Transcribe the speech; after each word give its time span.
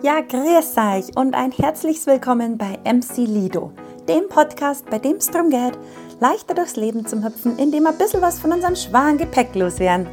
Ja, 0.00 0.20
grüß 0.20 0.76
euch 0.76 1.16
und 1.16 1.34
ein 1.34 1.50
herzliches 1.50 2.06
Willkommen 2.06 2.56
bei 2.56 2.78
MC 2.84 3.16
Lido, 3.26 3.72
dem 4.08 4.28
Podcast, 4.28 4.88
bei 4.88 5.00
dem 5.00 5.16
es 5.16 5.26
darum 5.26 5.50
geht, 5.50 5.76
leichter 6.20 6.54
durchs 6.54 6.76
Leben 6.76 7.04
zu 7.04 7.24
hüpfen, 7.24 7.58
indem 7.58 7.82
wir 7.82 7.90
ein 7.90 7.98
bisschen 7.98 8.22
was 8.22 8.38
von 8.38 8.52
unserem 8.52 8.76
schweren 8.76 9.18
Gepäck 9.18 9.56
loswerden. 9.56 10.06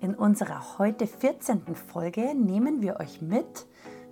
In 0.00 0.14
unserer 0.14 0.78
heute 0.78 1.06
14. 1.06 1.60
Folge 1.74 2.34
nehmen 2.34 2.80
wir 2.80 3.00
euch 3.00 3.20
mit, 3.20 3.66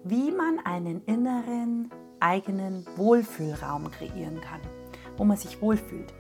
wie 0.05 0.31
man 0.31 0.59
einen 0.67 1.03
inneren 1.07 1.91
eigenen 2.21 2.87
Wohlfühlraum 2.97 3.91
kreieren 3.91 4.43
kann, 4.43 4.61
wo 5.17 5.25
man 5.25 5.39
sich 5.39 5.63
wohlfühlt. 5.63 6.13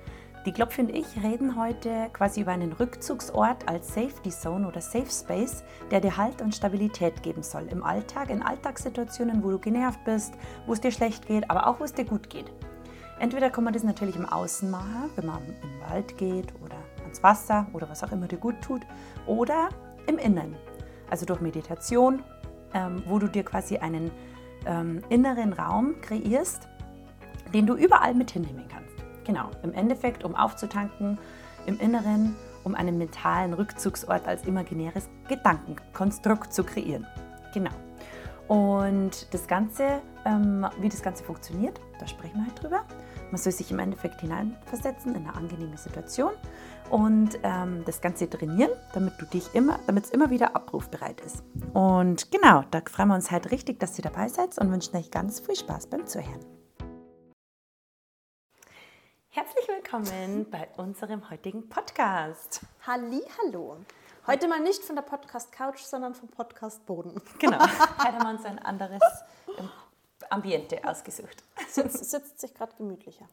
Die 0.47 0.53
Klopfe 0.53 0.81
und 0.81 0.95
ich 0.95 1.07
reden 1.25 1.57
heute 1.57 2.09
quasi 2.13 2.43
über 2.43 2.53
einen 2.53 2.73
Rückzugsort 2.73 3.69
als 3.69 3.93
Safety 3.93 4.31
Zone 4.31 4.69
oder 4.69 4.81
Safe 4.81 5.11
Space, 5.11 5.65
der 5.91 6.01
dir 6.01 6.17
Halt 6.17 6.41
und 6.41 6.55
Stabilität 6.55 7.21
geben 7.25 7.43
soll 7.43 7.67
im 7.69 7.83
Alltag, 7.83 8.31
in 8.31 8.43
Alltagssituationen, 8.43 9.43
wo 9.43 9.51
du 9.51 9.59
genervt 9.59 10.05
bist, 10.05 10.35
wo 10.67 10.75
es 10.75 10.81
dir 10.81 10.93
schlecht 10.93 11.27
geht, 11.27 11.51
aber 11.51 11.67
auch 11.67 11.81
wo 11.81 11.85
es 11.85 11.95
dir 11.95 12.05
gut 12.05 12.31
geht. 12.31 12.47
Entweder 13.19 13.51
kann 13.51 13.65
man 13.65 13.73
das 13.73 13.83
natürlich 13.83 14.15
im 14.15 14.25
Außen 14.25 14.71
machen, 14.71 15.11
wenn 15.17 15.27
man 15.27 15.43
den 15.45 15.91
Wald 15.91 16.17
geht 16.17 16.55
oder 16.63 16.77
ans 17.03 17.21
Wasser 17.25 17.67
oder 17.73 17.91
was 17.91 18.05
auch 18.05 18.13
immer 18.13 18.29
dir 18.29 18.39
gut 18.39 18.63
tut, 18.63 18.83
oder 19.27 19.71
im 20.07 20.17
Innen, 20.17 20.55
also 21.11 21.27
durch 21.27 21.41
Meditation, 21.41 22.23
ähm, 22.73 23.03
wo 23.09 23.19
du 23.19 23.27
dir 23.27 23.43
quasi 23.43 23.79
einen 23.79 24.13
ähm, 24.65 25.03
inneren 25.09 25.55
Raum 25.55 26.01
kreierst, 26.03 26.69
den 27.53 27.67
du 27.67 27.75
überall 27.75 28.15
mit 28.15 28.31
hinnehmen 28.31 28.69
kannst. 28.69 28.96
Genau, 29.27 29.51
im 29.63 29.75
Endeffekt, 29.75 30.25
um 30.25 30.35
aufzutanken, 30.37 31.19
im 31.67 31.79
Inneren, 31.81 32.37
um 32.65 32.75
einen 32.75 32.97
mentalen 32.97 33.53
Rückzugsort 33.55 34.27
als 34.27 34.45
imaginäres 34.45 35.09
Gedankenkonstrukt 35.29 36.53
zu 36.53 36.63
kreieren. 36.65 37.07
Genau. 37.53 37.71
Und 38.49 39.33
das 39.35 39.49
Ganze, 39.49 40.01
ähm, 40.25 40.67
wie 40.81 40.89
das 40.89 41.03
Ganze 41.03 41.25
funktioniert, 41.25 41.81
da 41.99 42.07
sprechen 42.07 42.37
wir 42.37 42.47
halt 42.47 42.63
drüber. 42.63 42.85
Man 43.33 43.41
soll 43.41 43.53
sich 43.53 43.73
im 43.73 43.81
Endeffekt 43.81 44.21
hineinversetzen 44.21 45.17
in 45.17 45.27
eine 45.27 45.35
angenehme 45.35 45.77
Situation 45.77 46.31
und 46.91 47.41
ähm, 47.43 47.83
das 47.85 48.01
Ganze 48.01 48.31
trainieren, 48.31 48.71
damit 48.95 49.15
du 49.19 49.27
dich 49.27 49.53
immer, 49.53 49.81
damit 49.89 50.05
es 50.05 50.11
immer 50.11 50.31
wieder 50.31 50.55
abrufbereit 50.55 51.21
ist. 51.23 51.43
Und 51.73 52.31
genau, 52.31 52.63
da 52.71 52.81
freuen 52.89 53.09
wir 53.09 53.15
uns 53.17 53.33
halt 53.33 53.51
richtig, 53.51 53.81
dass 53.81 53.99
ihr 53.99 54.05
dabei 54.05 54.29
seid 54.29 54.57
und 54.59 54.71
wünschen 54.71 54.97
euch 54.97 55.11
ganz 55.11 55.41
viel 55.41 55.57
Spaß 55.57 55.89
beim 55.89 56.07
Zuhören. 56.07 56.56
Herzlich 59.37 59.69
willkommen 59.69 60.47
bei 60.51 60.67
unserem 60.79 61.29
heutigen 61.29 61.69
Podcast. 61.69 62.63
Halli, 62.87 63.21
hallo. 63.37 63.77
Heute 64.27 64.49
mal 64.49 64.61
nicht 64.61 64.83
von 64.83 64.97
der 64.97 65.03
Podcast 65.03 65.53
Couch, 65.53 65.81
sondern 65.81 66.15
vom 66.15 66.31
Podcast 66.31 66.87
Boden. 66.87 67.21
Genau. 67.39 67.61
Heute 67.61 68.15
haben 68.15 68.23
wir 68.23 68.31
uns 68.31 68.47
ein 68.47 68.59
anderes 68.59 69.03
ähm, 69.59 69.69
Ambiente 70.31 70.83
ausgesucht. 70.83 71.45
Sitzt, 71.69 72.11
sitzt 72.11 72.41
sich 72.41 72.55
gerade 72.55 72.75
gemütlicher. 72.79 73.29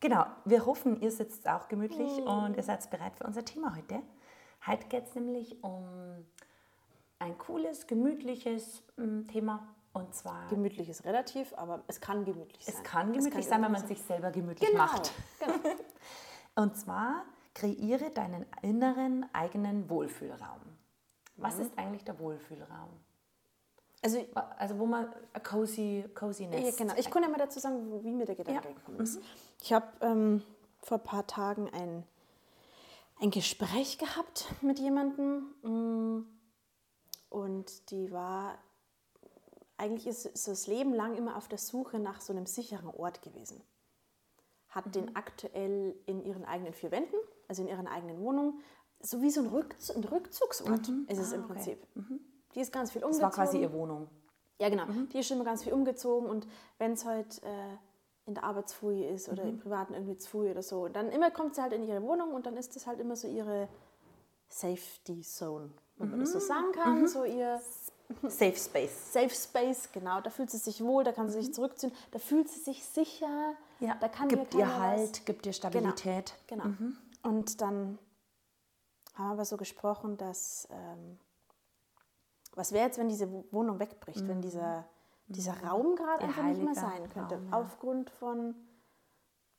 Genau. 0.00 0.26
Wir 0.44 0.66
hoffen, 0.66 1.00
ihr 1.00 1.10
sitzt 1.10 1.48
auch 1.48 1.68
gemütlich 1.68 2.18
mm. 2.22 2.28
und 2.28 2.58
ihr 2.58 2.62
seid 2.62 2.90
bereit 2.90 3.16
für 3.16 3.24
unser 3.24 3.42
Thema 3.42 3.74
heute. 3.74 4.02
Heute 4.66 4.88
geht 4.88 5.06
es 5.06 5.14
nämlich 5.14 5.64
um 5.64 5.86
ein 7.18 7.38
cooles, 7.38 7.86
gemütliches 7.86 8.82
ähm, 8.98 9.26
Thema 9.26 9.66
und 9.92 10.14
zwar. 10.14 10.48
Gemütlich 10.48 10.88
ist 10.88 11.04
relativ, 11.04 11.52
aber 11.56 11.82
es 11.88 12.00
kann 12.00 12.24
gemütlich 12.24 12.64
sein. 12.64 12.74
Es 12.76 12.82
kann 12.84 13.12
gemütlich 13.12 13.44
es 13.44 13.50
kann 13.50 13.62
sein, 13.62 13.62
wenn 13.62 13.72
man 13.72 13.86
sich 13.86 14.02
selber 14.02 14.30
gemütlich 14.30 14.70
genau, 14.70 14.84
macht. 14.84 15.12
Genau. 15.40 15.54
Und 16.54 16.76
zwar 16.76 17.24
kreiere 17.54 18.10
deinen 18.10 18.46
inneren 18.62 19.26
eigenen 19.32 19.88
Wohlfühlraum. 19.90 20.60
Was 21.36 21.56
mhm. 21.56 21.62
ist 21.62 21.78
eigentlich 21.78 22.04
der 22.04 22.18
Wohlfühlraum? 22.18 22.90
Also, 24.02 24.24
also 24.56 24.78
wo 24.78 24.86
man 24.86 25.12
a 25.32 25.40
cozy, 25.40 26.04
coziness. 26.14 26.64
Ja, 26.64 26.84
genau. 26.84 26.94
Ich 26.96 27.10
kann 27.10 27.22
ja 27.22 27.28
mal 27.28 27.38
dazu 27.38 27.58
sagen, 27.58 28.02
wie 28.02 28.12
mir 28.12 28.24
der 28.24 28.34
Gedanke 28.34 28.68
ja. 28.68 28.74
gekommen 28.74 29.00
ist. 29.00 29.16
Mhm. 29.16 29.24
Ich 29.60 29.72
habe 29.72 29.86
ähm, 30.00 30.42
vor 30.80 30.98
ein 30.98 31.04
paar 31.04 31.26
Tagen 31.26 31.68
ein, 31.70 32.04
ein 33.20 33.30
Gespräch 33.30 33.98
gehabt 33.98 34.46
mit 34.62 34.78
jemandem 34.78 35.54
mm, 35.62 36.26
und 37.28 37.90
die 37.90 38.10
war 38.10 38.58
eigentlich 39.80 40.06
ist, 40.06 40.26
ist 40.26 40.46
das 40.46 40.66
Leben 40.66 40.92
lang 40.92 41.16
immer 41.16 41.36
auf 41.36 41.48
der 41.48 41.58
Suche 41.58 41.98
nach 41.98 42.20
so 42.20 42.32
einem 42.32 42.46
sicheren 42.46 42.90
Ort 42.90 43.22
gewesen. 43.22 43.60
Hat 44.68 44.86
mhm. 44.86 44.92
den 44.92 45.16
aktuell 45.16 45.96
in 46.06 46.24
ihren 46.24 46.44
eigenen 46.44 46.72
vier 46.72 46.90
Wänden, 46.90 47.16
also 47.48 47.62
in 47.62 47.68
ihren 47.68 47.88
eigenen 47.88 48.20
Wohnungen, 48.20 48.60
so 49.00 49.22
wie 49.22 49.30
so 49.30 49.40
ein, 49.40 49.46
Rückz 49.46 49.90
ein 49.90 50.04
Rückzugsort 50.04 50.88
mhm. 50.88 51.06
ist 51.08 51.18
es 51.18 51.32
ah, 51.32 51.36
im 51.36 51.46
Prinzip. 51.46 51.78
Okay. 51.96 52.06
Mhm. 52.08 52.20
Die 52.54 52.60
ist 52.60 52.72
ganz 52.72 52.92
viel 52.92 53.02
umgezogen. 53.02 53.30
Das 53.30 53.38
war 53.38 53.44
quasi 53.46 53.62
ihre 53.62 53.72
Wohnung. 53.72 54.08
Ja, 54.58 54.68
genau. 54.68 54.86
Mhm. 54.86 55.08
Die 55.08 55.18
ist 55.18 55.30
immer 55.30 55.44
ganz 55.44 55.64
viel 55.64 55.72
umgezogen 55.72 56.28
und 56.28 56.46
wenn 56.78 56.92
es 56.92 57.06
halt 57.06 57.42
äh, 57.42 57.76
in 58.26 58.34
der 58.34 58.44
Arbeitsfuge 58.44 59.06
ist 59.06 59.30
oder 59.30 59.44
im 59.44 59.54
mhm. 59.54 59.60
Privaten 59.60 59.94
irgendwie 59.94 60.16
Pfui 60.16 60.50
oder 60.50 60.62
so, 60.62 60.88
dann 60.88 61.08
immer 61.10 61.30
kommt 61.30 61.54
sie 61.54 61.62
halt 61.62 61.72
in 61.72 61.82
ihre 61.82 62.02
Wohnung 62.02 62.34
und 62.34 62.44
dann 62.44 62.58
ist 62.58 62.76
das 62.76 62.86
halt 62.86 63.00
immer 63.00 63.16
so 63.16 63.26
ihre 63.26 63.68
Safety 64.48 65.22
Zone, 65.22 65.70
wenn 65.96 66.10
man 66.10 66.20
das 66.20 66.32
so 66.32 66.38
mhm. 66.38 66.42
sagen 66.42 66.72
kann. 66.72 67.08
So 67.08 67.24
ihr 67.24 67.60
Safe 68.28 68.56
Space. 68.56 69.12
Safe 69.12 69.30
Space, 69.30 69.90
genau. 69.92 70.20
Da 70.20 70.30
fühlt 70.30 70.50
sie 70.50 70.58
sich 70.58 70.82
wohl, 70.82 71.04
da 71.04 71.12
kann 71.12 71.28
sie 71.28 71.38
sich 71.38 71.48
mhm. 71.48 71.54
zurückziehen, 71.54 71.92
da 72.10 72.18
fühlt 72.18 72.48
sie 72.48 72.60
sich 72.60 72.84
sicher. 72.84 73.54
Ja, 73.80 73.96
da 74.00 74.08
kann 74.08 74.28
gibt 74.28 74.54
ihr 74.54 74.78
Halt, 74.78 75.12
was. 75.12 75.24
gibt 75.24 75.46
ihr 75.46 75.52
Stabilität. 75.52 76.34
Genau. 76.46 76.64
genau. 76.64 76.76
Mhm. 76.78 76.96
Und 77.22 77.60
dann 77.60 77.98
haben 79.14 79.26
wir 79.26 79.32
aber 79.32 79.44
so 79.44 79.56
gesprochen, 79.56 80.16
dass 80.16 80.68
ähm, 80.70 81.18
was 82.54 82.72
wäre 82.72 82.86
jetzt, 82.86 82.98
wenn 82.98 83.08
diese 83.08 83.28
Wohnung 83.52 83.78
wegbricht, 83.78 84.22
mhm. 84.22 84.28
wenn 84.28 84.42
dieser, 84.42 84.84
dieser 85.26 85.54
mhm. 85.56 85.64
Raum 85.64 85.96
gerade 85.96 86.24
einfach 86.24 86.42
nicht 86.42 86.62
mehr 86.62 86.74
sein 86.74 87.08
könnte, 87.10 87.36
Raum, 87.36 87.48
ja. 87.50 87.58
aufgrund 87.58 88.10
von 88.10 88.54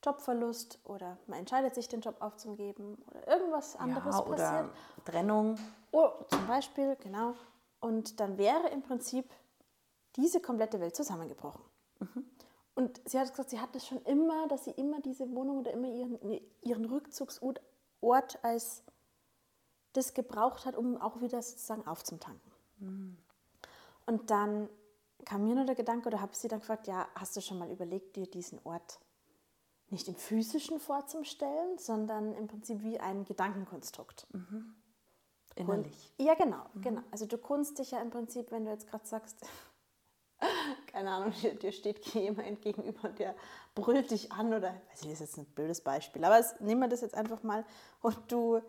Jobverlust 0.04 0.80
oder 0.84 1.18
man 1.28 1.40
entscheidet 1.40 1.76
sich, 1.76 1.88
den 1.88 2.02
Job 2.02 2.16
aufzugeben 2.20 2.98
oder 3.08 3.28
irgendwas 3.28 3.76
anderes 3.76 4.16
ja, 4.16 4.26
oder 4.26 4.36
passiert. 4.38 4.70
Trennung. 5.06 5.58
Oh, 5.92 6.10
zum 6.28 6.48
Beispiel, 6.48 6.98
genau. 7.02 7.36
Und 7.82 8.20
dann 8.20 8.38
wäre 8.38 8.70
im 8.70 8.82
Prinzip 8.82 9.30
diese 10.16 10.40
komplette 10.40 10.80
Welt 10.80 10.96
zusammengebrochen. 10.96 11.64
Mhm. 12.00 12.26
Und 12.74 13.02
sie 13.06 13.20
hat 13.20 13.30
gesagt, 13.30 13.50
sie 13.50 13.60
hat 13.60 13.76
es 13.76 13.86
schon 13.86 14.02
immer, 14.04 14.48
dass 14.48 14.64
sie 14.64 14.72
immer 14.72 15.02
diese 15.02 15.30
Wohnung 15.36 15.60
oder 15.60 15.72
immer 15.72 15.90
ihren, 15.90 16.42
ihren 16.62 16.86
Rückzugsort 16.86 17.60
als 18.44 18.84
das 19.94 20.14
gebraucht 20.14 20.66
hat, 20.66 20.78
um 20.78 20.98
auch 20.98 21.20
wieder 21.22 21.42
sozusagen 21.42 21.86
aufzutanken. 21.86 22.52
Mhm. 22.80 23.18
Und 24.06 24.30
dann 24.32 24.70
kam 25.26 25.44
mir 25.44 25.56
nur 25.56 25.66
der 25.66 25.76
Gedanke, 25.76 26.08
oder 26.08 26.22
habe 26.22 26.36
sie 26.36 26.48
dann 26.48 26.60
gefragt, 26.60 26.88
ja, 26.88 27.08
hast 27.16 27.36
du 27.36 27.42
schon 27.42 27.60
mal 27.60 27.70
überlegt, 27.70 28.16
dir 28.16 28.26
diesen 28.26 28.60
Ort 28.64 29.00
nicht 29.90 30.08
im 30.08 30.16
physischen 30.16 30.80
vorzustellen, 30.80 31.78
sondern 31.78 32.34
im 32.34 32.48
Prinzip 32.48 32.82
wie 32.82 33.00
ein 33.00 33.26
Gedankenkonstrukt. 33.26 34.26
Mhm. 34.34 34.76
Innerlich. 35.56 36.14
Und, 36.18 36.26
ja, 36.26 36.34
genau, 36.36 36.66
mhm. 36.74 36.82
genau. 36.82 37.02
Also 37.12 37.26
du 37.26 37.38
kunst 37.38 37.80
dich 37.80 37.92
ja 37.92 38.02
im 38.02 38.10
Prinzip, 38.10 38.52
wenn 38.52 38.66
du 38.66 38.72
jetzt 38.72 38.90
gerade 38.90 39.06
sagst, 39.06 39.38
keine 40.88 41.12
Ahnung, 41.12 41.34
dir, 41.42 41.56
dir, 41.56 41.72
steht 41.72 42.06
jemand 42.14 42.62
gegenüber 42.62 43.10
und 43.10 43.20
der 43.20 43.36
brüllt 43.76 44.12
dich 44.12 44.32
an 44.32 44.54
oder, 44.54 44.70
weiß 44.70 45.02
ich, 45.02 45.10
das 45.10 45.14
ist 45.14 45.20
jetzt 45.20 45.38
ein 45.38 45.46
blödes 45.46 45.82
Beispiel, 45.82 46.24
aber 46.24 46.40
es, 46.40 46.60
nehmen 46.60 46.82
wir 46.82 46.88
das 46.88 47.02
jetzt 47.02 47.16
einfach 47.16 47.44
mal 47.44 47.66
und 48.02 48.18
du 48.32 48.62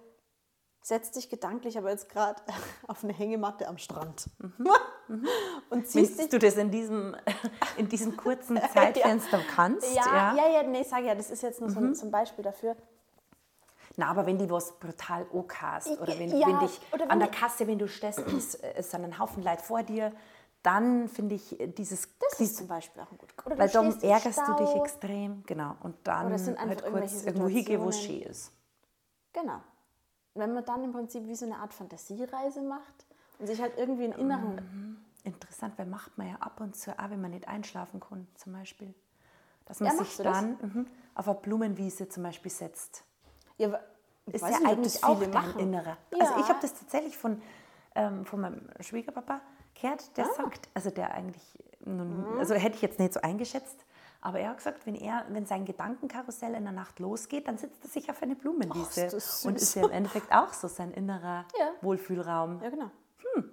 setzt 0.83 1.15
dich 1.15 1.31
gedanklich 1.31 1.79
aber 1.79 1.91
jetzt 1.91 2.09
gerade 2.09 2.43
auf 2.89 3.05
eine 3.05 3.13
Hängematte 3.13 3.69
am 3.69 3.79
Strand. 3.79 4.29
Mhm. 4.39 4.69
und 5.71 5.87
ziehst 5.87 6.19
dich, 6.19 6.29
du 6.29 6.39
das 6.39 6.57
in 6.57 6.71
diesem, 6.71 7.17
in 7.77 7.89
diesem 7.89 8.17
kurzen 8.17 8.61
Zeitfenster 8.73 9.39
ja. 9.39 9.45
kannst? 9.49 9.95
Ja, 9.95 10.05
ja, 10.05 10.37
ja, 10.37 10.53
ja 10.55 10.63
nee, 10.65 10.83
sag 10.83 11.05
ja, 11.05 11.15
das 11.15 11.31
ist 11.31 11.43
jetzt 11.43 11.61
nur 11.61 11.71
mhm. 11.71 11.95
so, 11.95 12.07
ein 12.07 12.11
Beispiel 12.11 12.45
dafür. 12.45 12.77
Na, 13.97 14.09
aber 14.09 14.27
wenn 14.27 14.39
die 14.39 14.49
was 14.49 14.79
brutal 14.79 15.27
hast 15.61 16.01
oder 16.01 16.19
wenn, 16.19 16.37
ja, 16.37 16.47
wenn 16.47 16.59
dich 16.61 16.81
wenn 16.93 17.11
an 17.11 17.19
der 17.19 17.29
Kasse, 17.29 17.67
wenn 17.67 17.79
du 17.79 17.89
stehst, 17.89 18.19
ist, 18.21 18.55
ist 18.55 18.95
dann 18.95 19.05
ein 19.05 19.19
Haufen 19.19 19.43
Leid 19.43 19.61
vor 19.61 19.83
dir, 19.83 20.13
dann 20.63 21.09
finde 21.09 21.35
ich 21.35 21.59
dieses... 21.77 22.09
Das 22.19 22.41
ist 22.41 22.57
zum 22.57 22.69
Beispiel 22.69 23.03
auch 23.03 23.11
ein 23.11 23.19
gut. 23.19 23.35
Oder 23.45 23.59
weil 23.59 23.69
dann 23.69 24.01
ärgerst 24.01 24.41
du 24.47 24.55
dich 24.55 24.75
extrem, 24.77 25.43
genau. 25.45 25.77
Und 25.83 25.97
dann 26.05 26.33
halt 26.33 26.85
kurz 26.85 27.25
irgendwo 27.25 27.49
hingehen, 27.49 27.83
wo 27.83 27.89
es 27.89 28.01
schön 28.01 28.23
ist. 28.23 28.53
Genau. 29.33 29.61
Wenn 30.35 30.55
man 30.55 30.65
dann 30.65 30.85
im 30.85 30.93
Prinzip 30.93 31.27
wie 31.27 31.35
so 31.35 31.45
eine 31.45 31.57
Art 31.57 31.75
Fantasiereise 31.75 32.63
macht 32.63 33.07
und 33.39 33.47
sich 33.47 33.61
halt 33.61 33.77
irgendwie 33.77 34.05
einen 34.05 34.15
inneren... 34.15 34.55
Mhm. 34.55 34.97
Interessant, 35.25 35.79
weil 35.79 35.87
macht 35.87 36.19
man 36.19 36.29
ja 36.31 36.37
ab 36.41 36.61
und 36.61 36.75
zu 36.75 36.99
auch, 36.99 37.11
wenn 37.11 37.21
man 37.21 37.31
nicht 37.31 37.47
einschlafen 37.47 38.01
kann, 38.01 38.27
zum 38.35 38.55
Beispiel. 38.55 38.93
Dass 39.67 39.79
man 39.79 39.97
ja, 39.97 40.05
sich 40.05 40.17
dann 40.17 40.59
mhm, 40.61 40.87
auf 41.15 41.29
eine 41.29 41.39
Blumenwiese 41.39 42.09
zum 42.09 42.25
Beispiel 42.25 42.51
setzt 42.51 43.05
ja, 43.59 43.79
ist 44.27 44.43
ja 44.43 44.49
nicht, 44.49 44.67
eigentlich 44.67 45.05
auch 45.05 45.19
dein 45.19 45.31
machen. 45.31 45.61
Innerer. 45.61 45.97
Ja. 46.13 46.21
Also 46.21 46.41
ich 46.41 46.49
habe 46.49 46.59
das 46.61 46.75
tatsächlich 46.75 47.17
von, 47.17 47.43
ähm, 47.95 48.25
von 48.25 48.41
meinem 48.41 48.69
Schwiegerpapa 48.81 49.41
gehört, 49.81 50.17
der 50.17 50.27
ah. 50.27 50.35
sagt, 50.35 50.69
also 50.75 50.91
der 50.91 51.13
eigentlich, 51.15 51.59
nun, 51.85 52.33
mhm. 52.33 52.39
also 52.39 52.55
hätte 52.55 52.77
ich 52.77 52.83
jetzt 52.83 52.99
nicht 52.99 53.15
so 53.15 53.21
eingeschätzt, 53.21 53.85
aber 54.25 54.39
er 54.39 54.51
hat 54.51 54.59
gesagt, 54.59 54.87
wenn, 54.87 54.95
er, 54.95 55.27
wenn 55.31 55.47
sein 55.47 55.65
Gedankenkarussell 55.65 56.55
in 56.55 56.63
der 56.63 56.73
Nacht 56.73 57.01
losgeht, 57.01 57.49
dann 57.49 57.59
sitzt 57.59 57.83
er 57.85 57.91
sich 57.91 58.09
auf 58.09 58.23
eine 58.23 58.37
Blumenwiese. 58.37 59.09
Oh, 59.13 59.17
ist 59.17 59.45
und 59.45 59.57
ist 59.57 59.75
ja 59.75 59.83
im 59.83 59.91
Endeffekt 59.91 60.33
auch 60.33 60.53
so 60.53 60.69
sein 60.69 60.93
innerer 60.93 61.45
ja. 61.59 61.71
Wohlfühlraum. 61.81 62.61
Ja, 62.63 62.71
genau. 62.71 62.91
Hm. 63.35 63.51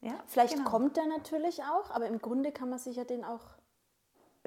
Ja, 0.00 0.14
Vielleicht 0.26 0.54
genau. 0.56 0.70
kommt 0.70 0.96
der 0.96 1.06
natürlich 1.06 1.62
auch, 1.64 1.90
aber 1.90 2.06
im 2.06 2.20
Grunde 2.20 2.52
kann 2.52 2.70
man 2.70 2.78
sich 2.78 2.96
ja 2.96 3.04
den 3.04 3.22
auch 3.22 3.42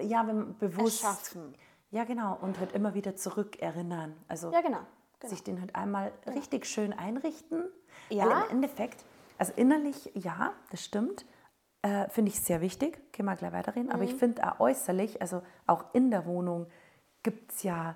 Ja, 0.02 0.26
wenn 0.26 0.58
bewusst. 0.58 1.04
erschaffen. 1.04 1.56
Ja, 1.92 2.04
genau. 2.04 2.38
Und 2.42 2.60
halt 2.60 2.74
immer 2.74 2.94
wieder 2.94 3.16
zurückerinnern. 3.16 4.16
Also 4.28 4.52
Ja, 4.52 4.62
genau. 4.62 4.80
genau. 5.20 5.30
sich 5.30 5.44
den 5.44 5.60
halt 5.62 5.76
einmal 5.76 6.12
richtig 6.28 6.66
schön 6.66 6.94
einrichten. 6.94 7.66
Ja. 8.10 8.26
Weil 8.26 8.44
im 8.46 8.50
Endeffekt, 8.58 9.04
also 9.38 9.54
innerlich, 9.56 10.12
ja, 10.14 10.54
das 10.72 10.84
stimmt. 10.84 11.26
Äh, 11.82 12.10
finde 12.10 12.30
ich 12.32 12.40
sehr 12.42 12.62
wichtig. 12.62 13.00
Können 13.14 13.28
wir 13.30 13.36
gleich 13.36 13.54
weiterreden. 13.54 13.92
Aber 13.92 14.04
Mhm. 14.04 14.10
ich 14.10 14.16
finde 14.16 14.44
auch 14.52 14.60
äußerlich, 14.60 15.22
also 15.22 15.42
auch 15.68 15.86
in 15.94 16.10
der 16.12 16.26
Wohnung, 16.26 16.68
gibt 17.24 17.52
es 17.52 17.64
ja 17.64 17.96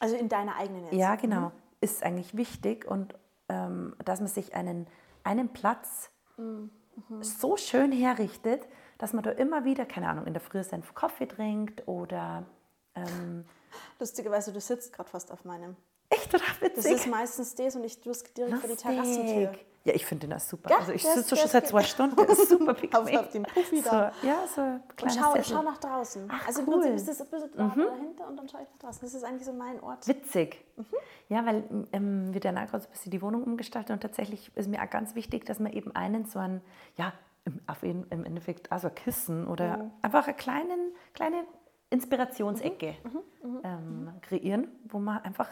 Also 0.00 0.16
in 0.16 0.28
deiner 0.28 0.56
eigenen 0.56 0.84
jetzt. 0.84 0.94
Ja, 0.94 1.14
genau. 1.16 1.52
Ist 1.80 2.02
eigentlich 2.02 2.36
wichtig 2.36 2.86
und 2.86 3.14
ähm, 3.48 3.94
dass 4.04 4.20
man 4.20 4.28
sich 4.28 4.54
einen, 4.54 4.86
einen 5.24 5.48
Platz 5.50 6.10
so 7.20 7.56
schön 7.56 7.92
herrichtet, 7.92 8.66
dass 8.98 9.12
man 9.12 9.22
da 9.22 9.30
immer 9.30 9.64
wieder, 9.64 9.84
keine 9.86 10.08
Ahnung, 10.08 10.26
in 10.26 10.32
der 10.34 10.40
Früh 10.40 10.62
seinen 10.62 10.84
Kaffee 10.94 11.26
trinkt 11.26 11.86
oder 11.88 12.44
ähm, 12.94 13.44
Lustigerweise, 13.98 14.52
du 14.52 14.60
sitzt 14.60 14.92
gerade 14.92 15.08
fast 15.08 15.30
auf 15.30 15.44
meinem. 15.44 15.76
echt 16.08 16.34
oder 16.34 16.42
Das 16.60 16.60
witzig. 16.60 16.92
ist 16.92 17.06
meistens 17.06 17.54
das 17.54 17.76
und 17.76 17.84
ich 17.84 18.00
tue 18.00 18.12
es 18.12 18.22
direkt 18.34 18.58
vor 18.58 18.68
die 18.68 18.76
Terrassentür. 18.76 19.48
Lustig. 19.50 19.66
Ja, 19.84 19.94
ich 19.94 20.04
finde 20.04 20.26
den 20.26 20.36
auch 20.36 20.40
super. 20.40 20.68
Ja, 20.68 20.78
also 20.78 20.92
ich 20.92 21.02
sitze 21.06 21.36
schon 21.36 21.48
seit 21.48 21.66
zwei 21.66 21.82
Stunden, 21.82 22.14
der 22.16 22.28
ist 22.28 22.50
super 22.50 22.74
bequem. 22.80 23.16
auf 23.18 23.30
dem 23.30 23.44
Puffi 23.44 23.78
so, 23.80 23.88
da. 23.90 24.12
Ja, 24.22 24.40
so 24.54 24.60
Und 24.60 24.82
schau, 25.12 25.32
Sessel. 25.32 25.54
schau 25.56 25.62
nach 25.62 25.78
draußen. 25.78 26.28
Ach, 26.30 26.46
also 26.48 26.60
im 26.60 26.68
cool. 26.68 26.80
Prinzip 26.82 26.96
ist 26.96 27.08
das 27.08 27.20
ein 27.22 27.30
bisschen 27.30 27.50
da 27.56 27.68
dahinter 27.74 28.26
und 28.28 28.36
dann 28.36 28.46
schaue 28.48 28.60
ich 28.62 28.68
nach 28.68 28.78
draußen. 28.78 29.00
Das 29.00 29.14
ist 29.14 29.24
eigentlich 29.24 29.46
so 29.46 29.52
mein 29.54 29.80
Ort. 29.82 30.06
Witzig. 30.06 30.62
Ja, 31.30 31.46
weil 31.46 31.64
ähm, 31.92 32.34
wir 32.34 32.40
dann 32.40 32.58
auch 32.58 32.66
gerade 32.66 32.82
so 32.82 32.88
ein 32.88 32.92
bisschen 32.92 33.10
die 33.12 33.22
Wohnung 33.22 33.42
umgestaltet 33.44 33.90
und 33.92 34.00
tatsächlich 34.00 34.50
ist 34.54 34.68
mir 34.68 34.82
auch 34.82 34.90
ganz 34.90 35.14
wichtig, 35.14 35.46
dass 35.46 35.60
man 35.60 35.72
eben 35.72 35.94
einen 35.96 36.26
so 36.26 36.38
einen, 36.40 36.60
ja, 36.96 37.14
im, 37.46 37.58
auf 37.66 37.82
im 37.82 38.04
Endeffekt 38.10 38.70
also 38.70 38.90
Kissen 38.90 39.46
oder 39.46 39.90
einfach 40.02 40.26
eine 40.26 40.36
kleinen, 40.36 40.92
kleine 41.14 41.44
Inspirationsecke 41.90 42.96
ähm, 43.64 44.12
kreieren, 44.22 44.68
wo 44.84 44.98
man 44.98 45.18
einfach 45.22 45.48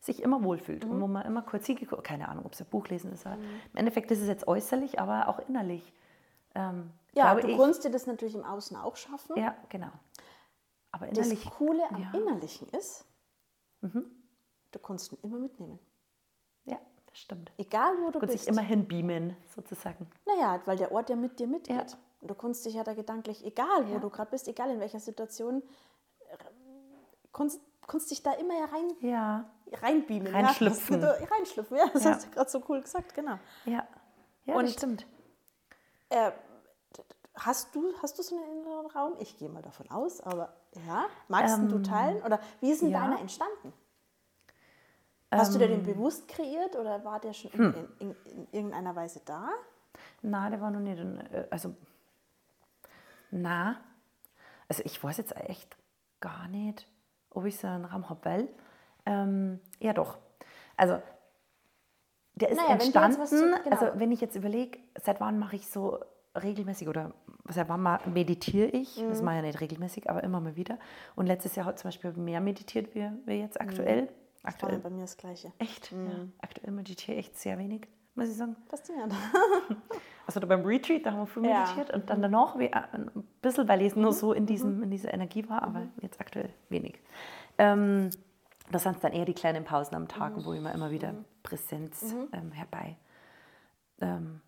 sich 0.00 0.22
immer 0.22 0.42
wohlfühlt 0.44 0.84
und 0.84 1.00
wo 1.00 1.06
man 1.06 1.24
immer 1.24 1.42
kurz 1.42 1.66
hingeguckt, 1.66 2.04
keine 2.04 2.28
Ahnung, 2.28 2.44
ob 2.44 2.52
es 2.52 2.60
ein 2.60 2.66
Buch 2.66 2.88
lesen 2.88 3.12
ist, 3.12 3.26
aber 3.26 3.36
im 3.36 3.76
Endeffekt 3.76 4.10
ist 4.10 4.20
es 4.20 4.28
jetzt 4.28 4.46
äußerlich, 4.46 5.00
aber 5.00 5.28
auch 5.28 5.38
innerlich. 5.48 5.92
Ähm, 6.54 6.90
Ja, 7.14 7.34
du 7.34 7.48
ich, 7.48 7.56
kannst 7.56 7.84
dir 7.84 7.90
das 7.90 8.06
natürlich 8.06 8.34
im 8.34 8.44
Außen 8.44 8.76
auch 8.76 8.96
schaffen. 8.96 9.36
Ja, 9.36 9.56
genau. 9.70 9.90
Aber 10.92 11.06
Das 11.06 11.18
innerlich, 11.26 11.50
Coole 11.50 11.82
am 11.90 12.00
ja. 12.02 12.08
Mhm. 12.08 12.14
Innerlichen 12.14 12.68
ist, 12.68 13.06
du 13.80 14.78
kannst 14.82 15.12
ihn 15.12 15.18
immer 15.22 15.38
mitnehmen. 15.38 15.78
ja, 16.64 16.78
das 17.06 17.18
stimmt. 17.18 17.50
Egal 17.56 17.94
wo 18.02 18.10
du 18.10 18.18
Und 18.18 18.26
bist. 18.28 18.40
sich 18.40 18.48
immer 18.48 18.62
hinbeamen, 18.62 19.36
sozusagen. 19.54 20.06
Naja, 20.26 20.60
weil 20.66 20.76
der 20.76 20.92
Ort 20.92 21.08
ja 21.10 21.16
mit 21.16 21.38
dir 21.40 21.46
mitgeht. 21.46 21.92
Ja. 21.92 21.98
Und 22.24 22.28
du 22.30 22.34
kannst 22.34 22.64
dich 22.64 22.72
ja 22.72 22.82
da 22.84 22.94
gedanklich, 22.94 23.44
egal 23.44 23.86
wo 23.86 23.92
Ja. 23.92 23.98
du 23.98 24.08
gerade 24.08 24.30
bist, 24.30 24.48
egal 24.48 24.70
in 24.70 24.80
welcher 24.80 24.98
Situation, 24.98 25.62
kannst, 27.34 27.60
kannst 27.86 28.10
dich 28.10 28.22
da 28.22 28.32
immer 28.32 28.54
ja 28.54 28.64
rein, 28.64 28.92
Ja, 29.02 29.44
reinbeamen. 29.82 30.34
Reinschlüpfen. 30.34 31.00
Ja, 31.02 31.12
das- 31.18 31.30
reinschlüpfen, 31.30 31.76
ja. 31.76 31.86
Das 31.92 32.02
Ja. 32.04 32.12
hast 32.12 32.24
du 32.24 32.30
gerade 32.30 32.48
so 32.50 32.62
cool 32.70 32.80
gesagt, 32.80 33.12
genau. 33.14 33.38
ja. 33.66 33.86
Ja, 34.46 34.54
Und- 34.54 34.64
das 34.64 34.72
stimmt. 34.72 35.06
Äh, 36.08 36.30
hast, 37.34 37.74
du, 37.74 37.92
hast 38.00 38.18
du 38.18 38.22
so 38.22 38.36
einen 38.38 38.62
inneren 38.62 38.86
Raum? 38.86 39.16
Ich 39.18 39.36
gehe 39.36 39.50
mal 39.50 39.60
davon 39.60 39.90
aus, 39.90 40.22
aber 40.22 40.56
ja. 40.86 41.04
Magst 41.28 41.58
du 41.58 41.78
teilen? 41.82 42.22
Oder 42.22 42.40
wie 42.60 42.70
ist 42.70 42.80
denn 42.80 42.88
Ähm, 42.88 42.94
ja. 42.94 43.00
deiner 43.02 43.20
entstanden? 43.20 43.74
Hast 45.30 45.54
du 45.54 45.58
dir 45.58 45.68
Ähm. 45.68 45.84
den 45.84 45.94
bewusst 45.94 46.26
kreiert 46.26 46.74
oder 46.74 47.04
war 47.04 47.20
der 47.20 47.34
schon 47.34 47.52
Hm. 47.52 47.74
in, 47.98 48.08
in, 48.10 48.16
in 48.32 48.48
irgendeiner 48.50 48.96
Weise 48.96 49.20
da? 49.26 49.50
Na, 50.22 50.48
der 50.48 50.62
war 50.62 50.70
noch 50.70 50.80
nicht, 50.80 50.98
in, 50.98 51.18
äh, 51.20 51.46
also, 51.50 51.74
na, 53.34 53.76
also 54.68 54.82
ich 54.84 55.02
weiß 55.02 55.16
jetzt 55.18 55.36
echt 55.36 55.76
gar 56.20 56.48
nicht, 56.48 56.88
ob 57.30 57.44
ich 57.44 57.58
so 57.58 57.66
einen 57.66 57.84
Raum 57.84 58.08
habe, 58.08 58.20
weil, 58.24 58.48
ähm, 59.06 59.60
ja 59.80 59.92
doch, 59.92 60.18
also, 60.76 61.00
der 62.36 62.48
ist 62.50 62.56
Naja, 62.56 62.70
wenn 62.70 62.80
entstanden, 62.80 63.18
was 63.20 63.30
zu- 63.30 63.36
genau. 63.62 63.70
also 63.70 63.98
wenn 63.98 64.10
ich 64.12 64.20
jetzt 64.20 64.34
überlege, 64.36 64.78
seit 65.00 65.20
wann 65.20 65.38
mache 65.38 65.56
ich 65.56 65.68
so 65.68 66.00
regelmäßig 66.40 66.88
oder 66.88 67.12
seit 67.48 67.68
wann 67.68 67.80
ma- 67.82 68.00
meditiere 68.06 68.68
ich, 68.68 68.96
das 69.08 69.20
Mhm. 69.20 69.24
mache 69.24 69.34
ich 69.36 69.42
ja 69.42 69.46
nicht 69.46 69.60
regelmäßig, 69.60 70.10
aber 70.10 70.24
immer 70.24 70.40
mal 70.40 70.56
wieder 70.56 70.78
und 71.14 71.26
letztes 71.26 71.54
Jahr 71.54 71.66
hat 71.66 71.78
zum 71.78 71.88
Beispiel 71.88 72.12
mehr 72.14 72.40
meditiert 72.40 72.94
wie, 72.94 73.08
wie 73.26 73.34
jetzt 73.40 73.60
aktuell. 73.60 74.08
Spannend, 74.08 74.12
Aktuell, 74.62 74.78
bei 74.78 74.90
mir 74.90 75.02
das 75.02 75.16
Gleiche. 75.16 75.52
echt, 75.58 75.92
Mhm. 75.92 76.06
ja, 76.06 76.18
aktuell 76.42 76.72
meditiere 76.72 77.16
ich 77.18 77.26
echt 77.28 77.38
sehr 77.38 77.56
wenig, 77.56 77.86
muss 78.14 78.28
ich 78.28 78.36
sagen. 78.36 78.56
Faszinierend. 78.68 79.14
Also 80.26 80.40
da 80.40 80.46
beim 80.46 80.64
Retreat, 80.64 81.04
da 81.04 81.10
haben 81.12 81.18
wir 81.18 81.26
viel 81.26 81.44
Ja. 81.44 81.60
meditiert 81.60 81.90
und 81.92 82.08
dann 82.08 82.22
danach 82.22 82.58
wie, 82.58 82.64
äh, 82.68 82.80
ein 82.92 83.10
bisschen, 83.42 83.68
weil 83.68 83.82
ich 83.82 83.94
nur 83.94 84.10
so 84.14 84.32
in, 84.32 84.46
diesem, 84.46 84.82
in 84.82 84.90
dieser 84.90 85.12
Energie 85.12 85.46
war, 85.50 85.62
aber 85.62 85.82
jetzt 86.00 86.18
aktuell 86.18 86.48
wenig. 86.70 86.98
Ähm, 87.58 88.08
das 88.70 88.84
sind 88.84 89.04
dann 89.04 89.12
eher 89.12 89.26
die 89.26 89.34
kleinen 89.34 89.64
Pausen 89.64 89.94
am 89.96 90.08
Tag, 90.08 90.32
wo 90.46 90.54
ich 90.54 90.62
mir 90.62 90.72
immer 90.72 90.90
wieder 90.90 91.14
Präsenz 91.42 92.14
ähm, 92.32 92.52
herbei, 92.52 92.96
ähm, 94.00 94.40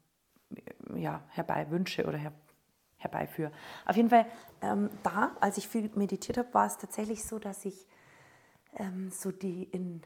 ja, 0.94 1.20
herbei 1.28 1.66
wünsche 1.70 2.06
oder 2.06 2.16
her, 2.16 2.32
herbeiführe. 2.96 3.52
Auf 3.84 3.96
jeden 3.96 4.08
Fall, 4.08 4.24
ähm, 4.62 4.88
da, 5.02 5.32
als 5.40 5.58
ich 5.58 5.68
viel 5.68 5.90
meditiert 5.94 6.38
habe, 6.38 6.54
war 6.54 6.64
es 6.66 6.78
tatsächlich 6.78 7.22
so, 7.22 7.38
dass 7.38 7.66
ich 7.66 7.86
ähm, 8.76 9.10
so 9.10 9.30
die, 9.30 9.64
in, 9.64 10.00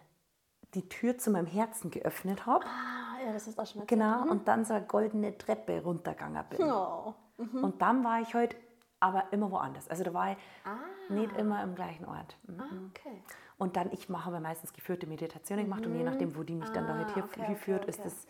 die 0.75 0.89
Tür 0.89 1.17
zu 1.17 1.31
meinem 1.31 1.47
Herzen 1.47 1.93
geöffnet 1.93 2.45
habe. 2.47 2.65
Ah, 2.67 3.10
ja, 3.25 3.33
das 3.33 3.47
ist 3.49 3.59
auch 3.59 3.67
schon 3.67 3.83
erzählt. 3.83 4.01
Genau, 4.01 4.31
und 4.31 4.47
dann 4.49 4.65
so 4.65 4.75
eine 4.75 4.85
goldene 4.87 5.37
Treppe 5.39 5.83
runtergegangen 5.83 6.45
bin. 6.51 6.63
Oh. 6.63 7.15
Und 7.39 7.81
dann 7.81 8.05
war 8.05 8.21
ich 8.21 8.35
heute 8.35 8.57
aber 9.01 9.25
immer 9.33 9.51
woanders. 9.51 9.89
Also 9.89 10.05
da 10.05 10.13
war 10.13 10.33
ich 10.33 10.37
Ah. 10.65 10.77
nicht 11.13 11.35
immer 11.39 11.63
im 11.63 11.75
gleichen 11.75 12.05
Ort. 12.05 12.37
Mhm. 12.47 12.61
Ah, 12.61 12.67
okay. 12.91 13.23
Und 13.57 13.77
dann, 13.77 13.91
ich 13.93 14.09
mache 14.11 14.29
aber 14.29 14.41
meistens 14.41 14.73
geführte 14.73 15.07
Meditationen 15.07 15.65
gemacht 15.65 15.87
und 15.87 15.95
je 15.95 16.05
nachdem, 16.05 16.37
wo 16.37 16.43
die 16.43 16.55
mich 16.55 16.69
dann 16.71 16.87
da 16.87 16.95
Ah, 16.95 16.99
halt 16.99 17.15
hier, 17.15 17.25
okay, 17.25 17.45
hinführt, 17.47 17.83
okay, 17.83 17.91
ist 17.91 18.01
okay. 18.01 18.09
das, 18.09 18.27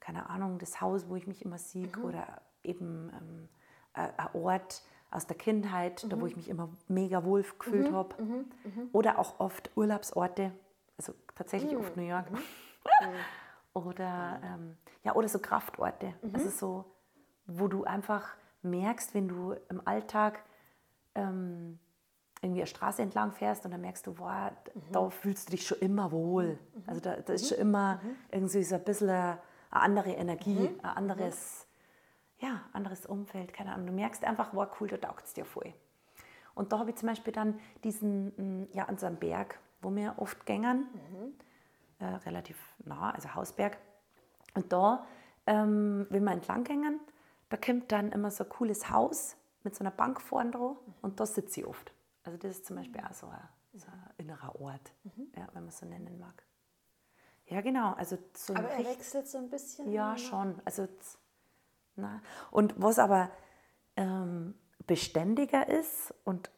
keine 0.00 0.28
Ahnung, 0.28 0.58
das 0.58 0.80
Haus, 0.80 1.08
wo 1.08 1.16
ich 1.16 1.26
mich 1.26 1.42
immer 1.44 1.58
sehe 1.58 1.88
oder 2.02 2.42
eben 2.62 3.10
ähm, 3.18 3.48
ein 3.94 4.10
ein 4.18 4.28
Ort 4.34 4.82
aus 5.10 5.26
der 5.26 5.36
Kindheit, 5.36 6.06
da 6.10 6.20
wo 6.20 6.26
ich 6.26 6.36
mich 6.36 6.48
immer 6.48 6.68
mega 6.86 7.24
wohl 7.24 7.42
gefühlt 7.58 7.90
habe. 7.90 8.14
Oder 8.92 9.18
auch 9.18 9.40
oft 9.40 9.70
Urlaubsorte, 9.76 10.52
also 10.98 11.14
tatsächlich 11.34 11.76
oft 11.76 11.96
New 11.96 12.04
York. 12.04 12.26
oder, 13.72 14.40
ähm, 14.44 14.76
ja, 15.04 15.14
oder 15.14 15.28
so 15.28 15.38
Kraftorte. 15.38 16.14
Also 16.32 16.48
so, 16.50 16.84
wo 17.46 17.68
du 17.68 17.84
einfach 17.84 18.36
merkst, 18.62 19.14
wenn 19.14 19.28
du 19.28 19.54
im 19.68 19.86
Alltag 19.86 20.44
ähm, 21.14 21.78
irgendwie 22.42 22.60
eine 22.60 22.66
Straße 22.66 23.02
entlang 23.02 23.32
fährst 23.32 23.64
und 23.64 23.70
dann 23.70 23.80
merkst 23.80 24.06
du, 24.06 24.18
wow, 24.18 24.50
da 24.92 25.10
fühlst 25.10 25.48
du 25.48 25.50
dich 25.52 25.66
schon 25.66 25.78
immer 25.78 26.10
wohl. 26.10 26.58
Also 26.86 27.00
da, 27.00 27.16
da 27.16 27.32
ist 27.32 27.48
schon 27.48 27.58
immer 27.58 28.00
irgendwie 28.30 28.62
so 28.62 28.74
ein 28.76 28.84
bisschen 28.84 29.10
eine, 29.10 29.38
eine 29.70 29.82
andere 29.82 30.10
Energie, 30.12 30.70
ein 30.82 30.96
anderes, 30.96 31.66
ja, 32.38 32.62
anderes 32.72 33.04
Umfeld, 33.06 33.52
keine 33.52 33.72
Ahnung. 33.72 33.88
Du 33.88 33.92
merkst 33.92 34.24
einfach, 34.24 34.54
wow, 34.54 34.68
cool, 34.80 34.88
da 34.88 34.96
taugt 34.96 35.26
es 35.26 35.34
dir 35.34 35.44
voll. 35.44 35.74
Und 36.54 36.72
da 36.72 36.78
habe 36.78 36.90
ich 36.90 36.96
zum 36.96 37.08
Beispiel 37.08 37.32
dann 37.32 37.58
diesen, 37.84 38.62
mm, 38.62 38.68
ja, 38.72 38.84
an 38.84 38.98
so 38.98 39.06
einem 39.06 39.16
Berg, 39.16 39.58
wo 39.82 39.94
wir 39.94 40.14
oft 40.16 40.44
gängern, 40.46 40.86
äh, 42.00 42.04
relativ 42.04 42.58
nah, 42.84 43.12
also 43.12 43.34
Hausberg. 43.34 43.78
Und 44.54 44.72
da, 44.72 45.06
ähm, 45.46 46.06
wenn 46.10 46.24
wir 46.24 46.32
entlang 46.32 46.64
gängen, 46.64 47.00
da 47.48 47.56
kommt 47.56 47.92
dann 47.92 48.12
immer 48.12 48.30
so 48.30 48.44
ein 48.44 48.50
cooles 48.50 48.90
Haus 48.90 49.36
mit 49.62 49.74
so 49.74 49.84
einer 49.84 49.90
Bank 49.90 50.20
vorne 50.20 50.50
dran 50.50 50.76
und 51.02 51.20
da 51.20 51.26
sitze 51.26 51.60
ich 51.60 51.66
oft. 51.66 51.92
Also 52.24 52.38
das 52.38 52.52
ist 52.52 52.66
zum 52.66 52.76
Beispiel 52.76 53.00
auch 53.00 53.12
so 53.12 53.26
ein, 53.28 53.48
so 53.74 53.86
ein 53.86 54.10
innerer 54.18 54.60
Ort, 54.60 54.92
ja, 55.36 55.46
wenn 55.52 55.64
man 55.64 55.68
es 55.68 55.78
so 55.78 55.86
nennen 55.86 56.18
mag. 56.18 56.44
Ja, 57.46 57.60
genau. 57.60 57.94
Also 57.94 58.16
so 58.34 58.54
Aber 58.54 58.68
er 58.68 58.84
wechselt 58.84 59.28
so 59.28 59.38
ein 59.38 59.50
bisschen. 59.50 59.90
ja, 59.90 60.16
schon. 60.16 60.60
Also, 60.64 60.86
na. 61.96 62.22
Und 62.50 62.80
was 62.80 62.98
aber 62.98 63.30
ähm, 63.96 64.54
beständiger 64.86 65.68
ist 65.68 66.14
und 66.24 66.50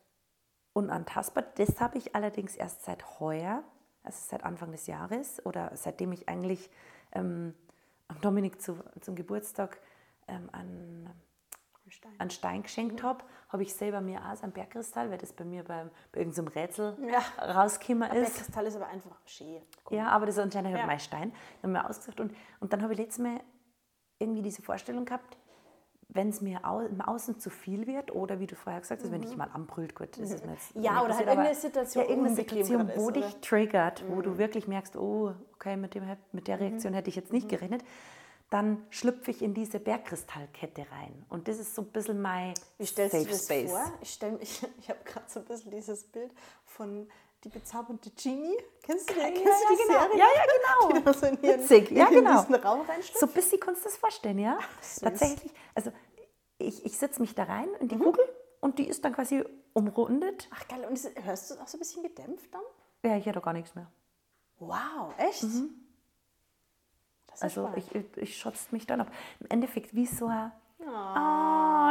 unantastbar, 0.75 1.45
das 1.57 1.81
habe 1.81 1.97
ich 1.99 2.15
allerdings 2.15 2.57
erst 2.57 2.85
seit 2.85 3.21
heuer, 3.21 3.65
also 4.05 4.19
seit 4.29 4.45
Anfang 4.45 4.73
des 4.73 4.87
Jahres 4.87 5.45
oder 5.47 5.71
seitdem 5.77 6.13
ich 6.13 6.29
eigentlich 6.29 6.71
ähm, 7.13 7.55
am 8.09 8.21
Dominik 8.21 8.61
zu, 8.61 8.79
zum 9.01 9.15
Geburtstag 9.15 9.81
ähm, 10.29 10.49
an 10.53 11.11
Ein 11.85 11.91
Stein. 11.91 12.13
einen 12.19 12.31
Stein 12.31 12.63
geschenkt 12.63 13.03
habe, 13.03 13.25
habe 13.49 13.63
ich 13.63 13.75
selber 13.75 14.01
mir 14.01 14.21
auch 14.25 14.37
so 14.37 14.45
einen 14.45 14.53
Bergkristall, 14.53 15.11
weil 15.11 15.19
das 15.19 15.33
bei 15.33 15.45
mir 15.45 15.63
beim, 15.65 15.91
bei 16.13 16.21
irgendeinem 16.21 16.49
Rätsel 16.49 16.97
Ja. 17.09 17.21
rausgekommen 17.53 18.11
Der 18.11 18.23
ist. 18.23 18.37
Kristall 18.37 18.67
ist 18.67 18.77
aber 18.77 18.87
einfach 18.89 19.17
schön. 19.27 19.63
Ja, 19.91 20.09
aber 20.09 20.27
das 20.27 20.37
ist 20.37 20.43
anscheinend 20.43 20.71
halt 20.73 20.81
Ja. 20.81 20.87
mein 20.87 21.01
Stein. 21.01 21.33
Dann 21.61 21.75
haben 21.77 21.83
wir 21.85 21.91
ausgesucht 21.91 22.21
und, 22.21 22.35
und 22.61 22.73
dann 22.73 22.83
habe 22.83 22.93
ich 22.95 22.99
letztes 22.99 23.23
Mal 23.23 23.41
irgendwie 24.19 24.43
diese 24.43 24.63
Vorstellung 24.63 25.05
gehabt, 25.05 25.37
wenn 26.15 26.29
es 26.29 26.41
mir 26.41 26.65
au 26.69 26.81
im 26.81 27.01
Außen 27.01 27.41
zu 27.41 27.49
viel 27.49 27.87
wird 27.87 28.15
oder 28.15 28.39
wie 28.39 28.47
du 28.47 28.55
vorher 28.55 28.81
gesagt 28.81 29.03
hast, 29.03 29.11
wenn 29.11 29.23
dich 29.23 29.31
jemand 29.31 29.55
anbrüllt, 29.55 29.95
gut, 29.95 30.09
das 30.19 30.31
ist 30.31 30.45
mir 30.45 30.53
jetzt 30.53 30.77
Mhm. 30.77 30.83
Ja, 30.83 31.03
oder 31.05 31.17
halt 31.17 31.27
irgendeine 31.27 31.55
Situation 31.55 32.05
ja, 32.05 32.11
irgendeine 32.11 32.37
Situation, 32.37 32.91
wo 32.97 33.09
ist, 33.09 33.17
dich 33.17 33.25
oder? 33.25 33.37
Mhm. 33.37 33.41
triggert, 33.43 34.05
wo 34.09 34.21
du 34.21 34.39
wirklich 34.39 34.69
merkst, 34.69 34.97
oh, 34.97 35.33
okay, 35.55 35.77
mit, 35.77 35.95
dem, 35.95 36.05
mit 36.33 36.49
der 36.49 36.61
Reaktion 36.61 36.93
hätte 36.95 37.09
ich 37.09 37.17
jetzt 37.17 37.31
Mhm. 37.31 37.37
nicht 37.37 37.49
gerechnet, 37.49 37.83
dann 38.51 38.85
schlüpfe 38.91 39.31
ich 39.31 39.41
in 39.41 39.55
diese 39.55 39.81
Bergkristallkette 39.81 40.83
rein. 40.93 41.25
Und 41.31 41.49
das 41.49 41.59
ist 41.59 41.75
so 41.75 41.81
ein 41.83 41.89
bisschen 41.89 42.21
mein 42.21 42.53
Wie 42.77 42.85
stellst 42.85 43.13
Safe 43.13 43.25
du 43.25 43.31
das 43.31 43.45
Space. 43.45 43.71
vor? 43.71 43.93
Ich, 44.03 44.11
stell, 44.13 44.39
ich 44.43 44.89
habe 44.91 44.99
gerade 45.05 45.27
so 45.29 45.41
ein 45.41 45.47
bisschen 45.47 45.71
dieses 45.71 46.05
Bild 46.05 46.31
von 46.67 47.09
die 47.45 47.49
bezaubernde 47.49 48.11
Genie. 48.11 48.57
Kennst 48.83 49.11
du 49.11 49.15
die, 49.15 49.21
Ja, 49.21 49.27
kennst 49.31 49.45
ja, 49.45 49.69
du 49.69 49.77
die 49.77 49.83
genau. 49.83 50.01
Serie? 50.01 50.19
Ja, 50.19 50.27
ja, 50.35 50.43
genau. 50.45 50.99
Die 50.99 51.05
da 51.05 51.13
so 51.13 51.27
in 51.27 51.43
ihren, 51.43 51.61
Witzig, 51.61 51.91
ja, 51.91 52.07
in 52.09 52.15
genau. 52.15 52.41
diesen 52.41 52.55
Raum. 52.57 52.87
So 53.15 53.27
ein 53.27 53.33
bisschen 53.33 53.61
kannst 53.61 53.83
du 53.85 53.89
das 53.89 53.97
vorstellen, 53.97 54.39
ja? 54.39 54.59
süß. 54.81 55.01
Tatsächlich. 55.01 55.53
Also 55.75 55.93
ich, 56.59 56.85
ich 56.85 56.97
setze 56.99 57.21
mich 57.21 57.35
da 57.35 57.45
rein 57.45 57.69
in 57.81 57.87
Mhm. 57.87 57.89
die 57.89 57.99
Kugel 57.99 58.25
und 58.61 58.79
die 58.79 58.87
ist 58.89 59.05
dann 59.05 59.13
quasi 59.15 59.45
umrundet. 59.73 60.49
Ach 60.55 60.69
geil, 60.69 60.85
und 60.87 60.93
ist, 60.95 61.11
hörst 61.25 61.51
du 61.51 61.55
es 61.55 61.61
auch 61.61 61.67
so 61.69 61.77
ein 61.77 61.81
bisschen 61.81 62.03
gedämpft 62.03 62.53
dann? 62.55 62.63
Ja, 63.05 63.17
ich 63.17 63.27
hätte 63.27 63.41
gar 63.41 63.53
nichts 63.53 63.75
mehr. 63.75 63.87
Wow, 64.59 65.13
echt? 65.19 65.43
Das 65.43 65.53
ja 65.55 65.67
Also 67.41 67.63
spannend. 67.67 67.79
ich, 67.79 67.95
ich, 67.95 68.17
ich 68.19 68.39
schotze 68.39 68.67
mich 68.71 68.87
dann 68.87 69.01
ab. 69.01 69.11
Im 69.41 69.47
Endeffekt 69.49 69.95
wie 69.95 70.07
so 70.07 70.27
ein... 70.27 70.53
Oh, 70.79 70.85
Oh, 70.85 70.89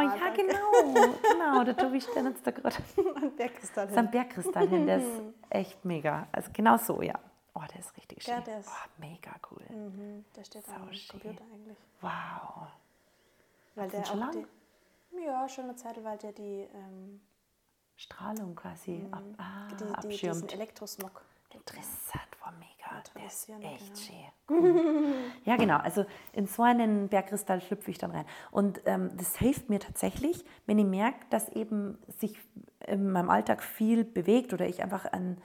ja, 0.00 0.16
danke. 0.18 0.46
genau. 0.46 1.14
Genau, 1.32 1.64
der 1.64 1.76
Tobi 1.76 2.00
stellt 2.00 2.26
uns 2.26 2.42
da 2.42 2.50
gerade 2.50 2.76
Ein 3.16 3.36
Bergkristall 3.36 3.88
so 3.88 3.94
hin. 3.96 4.10
Bergkristall 4.10 4.68
hin. 4.68 4.86
Der 4.86 4.98
ist 4.98 5.22
echt 5.50 5.84
mega. 5.84 6.26
Also 6.32 6.50
genau 6.52 6.76
so, 6.76 7.02
ja. 7.02 7.18
Oh, 7.54 7.60
der 7.72 7.80
ist 7.80 7.94
richtig 7.96 8.22
schön. 8.22 8.34
Ja, 8.34 8.40
der 8.40 8.60
ist- 8.60 8.68
oh, 8.70 8.88
mega 9.00 9.30
cool. 9.50 9.62
Mhm, 9.68 10.24
der 10.34 10.44
steht 10.44 10.66
am 10.68 10.86
Sauschön. 10.86 11.08
Computer 11.20 11.44
eigentlich. 11.52 11.76
Wow. 12.00 12.68
Weil 13.74 13.84
Hast 13.84 13.92
du 13.92 13.96
der 13.98 14.04
schon 14.06 14.18
lang? 14.18 14.30
die, 15.12 15.24
Ja, 15.24 15.48
schon 15.48 15.64
eine 15.64 15.76
Zeit, 15.76 16.02
weil 16.02 16.16
der 16.18 16.32
die, 16.32 16.66
ähm, 16.74 17.20
Strahlung 17.96 18.54
quasi 18.56 19.06
ab, 19.10 19.22
ah, 19.38 19.42
Mhm. 19.42 19.68
die, 19.68 19.74
die, 19.76 19.84
diesen 19.84 19.94
abschirmt. 19.94 20.52
Elektrosmog. 20.54 21.22
Interessant, 21.54 22.26
wow, 22.40 22.52
mega. 22.58 23.02
Der 23.14 23.26
ist 23.26 23.48
echt 23.48 23.94
genau. 23.94 24.74
schön. 24.76 25.12
Ja, 25.44 25.56
genau. 25.56 25.78
Also 25.78 26.04
in 26.32 26.46
so 26.46 26.62
einen 26.62 27.08
Bergkristall 27.08 27.60
schlüpfe 27.60 27.90
ich 27.90 27.98
dann 27.98 28.10
rein. 28.10 28.24
Und 28.50 28.82
ähm, 28.86 29.10
das 29.16 29.36
hilft 29.36 29.70
mir 29.70 29.80
tatsächlich, 29.80 30.44
wenn 30.66 30.78
ich 30.78 30.84
merke, 30.86 31.18
dass 31.30 31.48
eben 31.50 31.98
sich 32.08 32.38
in 32.86 33.10
meinem 33.10 33.30
Alltag 33.30 33.62
viel 33.62 34.04
bewegt 34.04 34.52
oder 34.52 34.66
ich 34.66 34.82
einfach 34.82 35.10
an, 35.12 35.38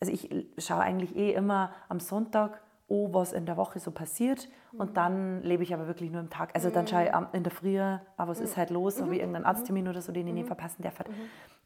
also 0.00 0.12
ich 0.12 0.30
schaue 0.58 0.80
eigentlich 0.80 1.14
eh 1.16 1.32
immer 1.32 1.72
am 1.88 2.00
Sonntag, 2.00 2.60
oh, 2.88 3.12
was 3.12 3.32
in 3.32 3.46
der 3.46 3.56
Woche 3.56 3.78
so 3.80 3.90
passiert. 3.90 4.48
Und 4.72 4.96
dann 4.96 5.42
lebe 5.42 5.62
ich 5.62 5.72
aber 5.74 5.86
wirklich 5.86 6.10
nur 6.10 6.20
im 6.20 6.30
Tag. 6.30 6.50
Also 6.54 6.70
dann 6.70 6.86
schaue 6.86 7.04
ich 7.04 7.14
am- 7.14 7.28
in 7.32 7.42
der 7.42 7.52
Früh, 7.52 7.78
ah, 7.80 8.00
was 8.16 8.40
ist 8.40 8.56
halt 8.56 8.70
los, 8.70 9.00
habe 9.00 9.14
ich 9.14 9.20
irgendeinen 9.20 9.44
Arzttermin 9.46 9.88
oder 9.88 10.02
so, 10.02 10.12
den 10.12 10.26
ich 10.28 10.34
nicht 10.34 10.46
verpassen 10.46 10.82
darf. 10.82 10.94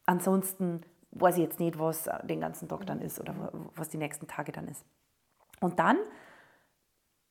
Ansonsten 0.06 0.80
weiß 1.12 1.36
ich 1.36 1.42
jetzt 1.42 1.60
nicht, 1.60 1.78
was 1.78 2.08
den 2.24 2.40
ganzen 2.40 2.68
Tag 2.68 2.86
dann 2.86 3.00
ist 3.00 3.20
oder 3.20 3.50
was 3.74 3.88
die 3.88 3.98
nächsten 3.98 4.26
Tage 4.26 4.52
dann 4.52 4.68
ist. 4.68 4.84
Und 5.60 5.78
dann, 5.78 5.98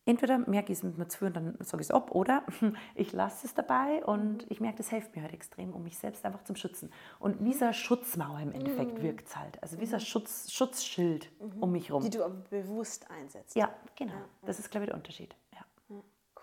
entweder 0.06 0.38
merke 0.40 0.72
ich 0.72 0.80
es 0.80 0.84
mit 0.84 0.98
mir 0.98 1.08
zu 1.08 1.26
und 1.26 1.36
dann 1.36 1.58
sage 1.62 1.82
ich 1.82 1.88
es 1.88 1.92
ab, 1.92 2.12
oder 2.12 2.44
ich 2.96 3.14
lasse 3.14 3.46
es 3.46 3.54
dabei 3.54 4.04
und 4.06 4.50
ich 4.52 4.60
merke, 4.60 4.78
das 4.78 4.90
hilft 4.90 5.16
mir 5.16 5.22
halt 5.22 5.34
extrem, 5.34 5.74
um 5.74 5.84
mich 5.84 5.98
selbst 5.98 6.26
einfach 6.26 6.44
zu 6.44 6.56
schützen. 6.56 6.92
Und 7.20 7.44
wie 7.44 7.54
so 7.54 7.66
eine 7.66 7.74
Schutzmauer 7.74 8.40
im 8.40 8.52
Endeffekt 8.52 9.02
wirkt 9.02 9.28
es 9.28 9.36
halt. 9.38 9.62
Also 9.64 9.80
wie 9.80 9.86
so 9.86 9.96
ein 9.96 10.02
Schutz, 10.02 10.52
Schutzschild 10.52 11.32
um 11.60 11.72
mich 11.72 11.92
rum. 11.92 12.04
Die 12.04 12.10
du 12.10 12.24
aber 12.24 12.36
bewusst 12.50 13.10
einsetzt. 13.12 13.56
Ja, 13.56 13.70
genau. 13.96 14.14
Das 14.44 14.60
ist, 14.60 14.70
glaube 14.72 14.86
ich, 14.86 14.90
der 14.90 14.98
Unterschied. 14.98 15.36
Ja, 15.54 15.66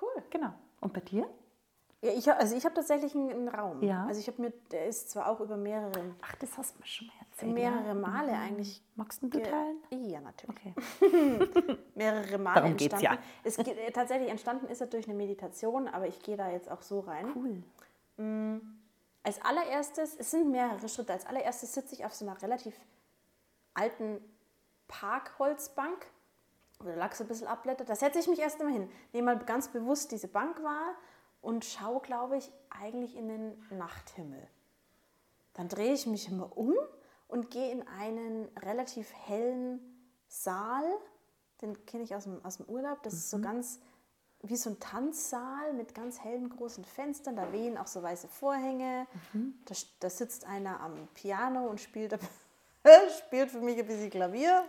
Cool. 0.01 0.23
genau. 0.31 0.53
Und 0.81 0.93
bei 0.93 1.01
dir? 1.01 1.29
Ja, 2.03 2.13
ich 2.13 2.31
also 2.31 2.55
ich 2.55 2.65
habe 2.65 2.75
tatsächlich 2.75 3.15
einen, 3.15 3.31
einen 3.31 3.49
Raum. 3.49 3.83
Ja. 3.83 4.07
Also 4.07 4.21
ich 4.21 4.27
habe 4.29 4.41
mir, 4.43 4.53
der 4.71 4.87
ist 4.87 5.11
zwar 5.11 5.29
auch 5.29 5.41
über 5.41 5.57
mehrere, 5.57 6.15
Ach, 6.23 6.35
das 6.37 6.57
hast 6.59 6.75
du 6.77 6.81
mir 6.81 6.87
schon 6.87 7.07
mal 7.07 7.15
erzählt. 7.31 7.53
mehrere. 7.55 7.95
Male 7.95 8.33
eigentlich. 8.33 8.83
Magst 8.97 9.23
du 9.23 9.29
teilen? 9.31 9.79
Ja, 9.91 10.21
natürlich. 10.21 10.57
Okay. 11.01 11.79
Mehrere 11.95 12.39
Male 12.39 12.61
Darum 12.61 12.77
geht's 12.77 12.93
entstanden. 12.95 13.23
ja. 13.23 13.41
Es 13.45 13.57
geht, 13.57 13.79
äh, 13.79 13.91
tatsächlich 13.91 14.29
entstanden 14.29 14.67
ist 14.67 14.81
er 14.81 14.87
durch 14.89 15.07
eine 15.07 15.15
Meditation, 15.17 15.89
aber 15.89 16.07
ich 16.07 16.23
gehe 16.23 16.37
da 16.37 16.51
jetzt 16.51 16.71
auch 16.71 16.83
so 16.83 17.01
rein. 17.01 17.33
Cool. 17.35 17.63
Als 19.23 19.43
allererstes, 19.43 20.17
es 20.17 20.31
sind 20.31 20.51
mehrere 20.51 20.89
Schritte. 20.89 21.13
Als 21.13 21.27
allererstes 21.27 21.75
sitze 21.75 21.95
ich 21.95 22.05
auf 22.05 22.15
so 22.15 22.27
einer 22.27 22.41
relativ 22.41 22.75
alten 23.75 24.21
Parkholzbank, 24.89 26.07
wo 26.79 26.85
der 26.87 26.97
Lachs 26.97 27.21
ein 27.21 27.27
bisschen 27.27 27.47
abblättert. 27.47 27.89
Da 27.89 27.97
setze 27.97 28.19
ich 28.19 28.29
mich 28.29 28.39
erst 28.39 28.61
einmal 28.61 28.75
hin, 28.75 28.89
nehme 29.13 29.35
mal 29.35 29.45
ganz 29.45 29.69
bewusst 29.69 30.13
diese 30.13 30.29
Bank 30.29 30.63
wahr 30.63 30.95
und 31.47 31.65
schaue, 31.65 32.01
glaube 32.01 32.37
ich, 32.37 32.51
eigentlich 32.71 33.15
in 33.15 33.29
den 33.29 33.79
Nachthimmel. 33.79 34.49
Dann 35.55 35.69
drehe 35.69 35.93
ich 35.93 36.05
mich 36.05 36.27
immer 36.29 36.57
um 36.57 36.75
und 37.29 37.53
gehe 37.53 37.71
in 37.71 37.87
einen 37.87 38.49
relativ 38.59 39.13
hellen 39.27 39.79
Saal. 40.27 40.85
Den 41.63 41.87
kenne 41.87 42.03
ich 42.03 42.17
aus 42.17 42.25
dem, 42.25 42.45
aus 42.45 42.57
dem 42.57 42.67
Urlaub. 42.67 43.01
Das 43.05 43.15
ist 43.15 43.31
so 43.31 43.39
ganz 43.39 43.79
wie 44.43 44.57
so 44.57 44.71
ein 44.71 44.81
Tanzsaal 44.81 45.73
mit 45.75 45.95
ganz 45.95 46.19
hellen 46.19 46.51
großen 46.51 46.85
Fenstern. 46.85 47.37
Da 47.37 47.53
wehen 47.53 47.79
auch 47.79 47.87
so 47.87 48.03
weiße 48.03 48.27
Vorhänge. 48.27 49.07
Da, 49.67 49.75
da 50.01 50.11
sitzt 50.11 50.47
einer 50.47 50.81
am 50.81 51.07
Piano 51.15 51.69
und 51.69 51.81
spielt, 51.81 52.19
spielt 53.25 53.53
für 53.53 53.61
mich 53.61 53.79
ein 53.79 53.87
bisschen 53.87 54.11
Klavier. 54.11 54.65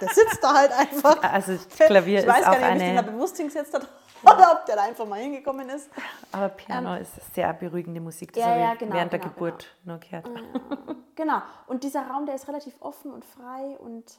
Der 0.00 0.08
sitzt 0.08 0.42
da 0.42 0.52
halt 0.52 0.72
einfach. 0.76 1.22
Also 1.22 1.56
Klavier 1.76 2.20
ich 2.22 2.26
weiß 2.26 2.38
ist 2.38 2.44
gar 2.44 2.54
auch 2.54 2.58
nicht, 2.58 2.68
ob 2.68 2.74
ich 2.74 2.82
den 2.82 2.94
da 2.96 3.00
eine, 3.02 3.12
bewusst 3.12 3.36
hingesetzt 3.36 3.72
habe 3.72 3.86
oder 4.32 4.52
ob 4.58 4.66
der 4.66 4.76
da 4.76 4.82
einfach 4.82 5.06
mal 5.06 5.20
hingekommen 5.20 5.68
ist. 5.68 5.90
aber 6.32 6.48
Piano 6.50 6.94
ist 6.96 7.12
sehr 7.34 7.52
beruhigende 7.52 8.00
Musik. 8.00 8.32
Das 8.32 8.42
Ähm, 8.42 8.48
Ja, 8.48 8.50
habe 8.54 8.60
ich 8.60 8.66
ja, 8.68 8.74
genau, 8.86 8.94
während 8.96 9.12
der 9.12 9.18
genau, 9.20 9.32
Geburt 9.32 9.76
nur 9.84 9.98
gehört. 9.98 10.28
Genau. 11.16 11.42
Und 11.68 11.84
dieser 11.84 12.08
Raum, 12.08 12.26
der 12.26 12.34
ist 12.34 12.48
relativ 12.48 12.74
offen 12.82 13.12
und 13.12 13.24
frei 13.24 13.78
und 13.78 14.18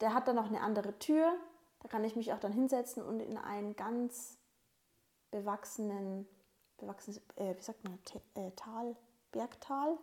der 0.00 0.14
hat 0.14 0.26
dann 0.26 0.34
noch 0.34 0.46
eine 0.48 0.60
andere 0.60 0.98
Tür. 0.98 1.32
Da 1.78 1.88
kann 1.88 2.02
ich 2.02 2.16
mich 2.16 2.32
auch 2.32 2.40
dann 2.40 2.50
hinsetzen 2.52 3.04
und 3.04 3.20
in 3.20 3.38
einen 3.38 3.76
ganz 3.76 4.36
bewachsenen, 5.30 6.26
bewachsenes, 6.78 7.18
äh, 7.36 7.54
wie 7.56 7.62
sagt 7.62 7.84
man, 7.84 8.02
T 8.04 8.20
äh, 8.34 8.50
Tal, 8.56 8.96
Bergtal. 9.30 9.96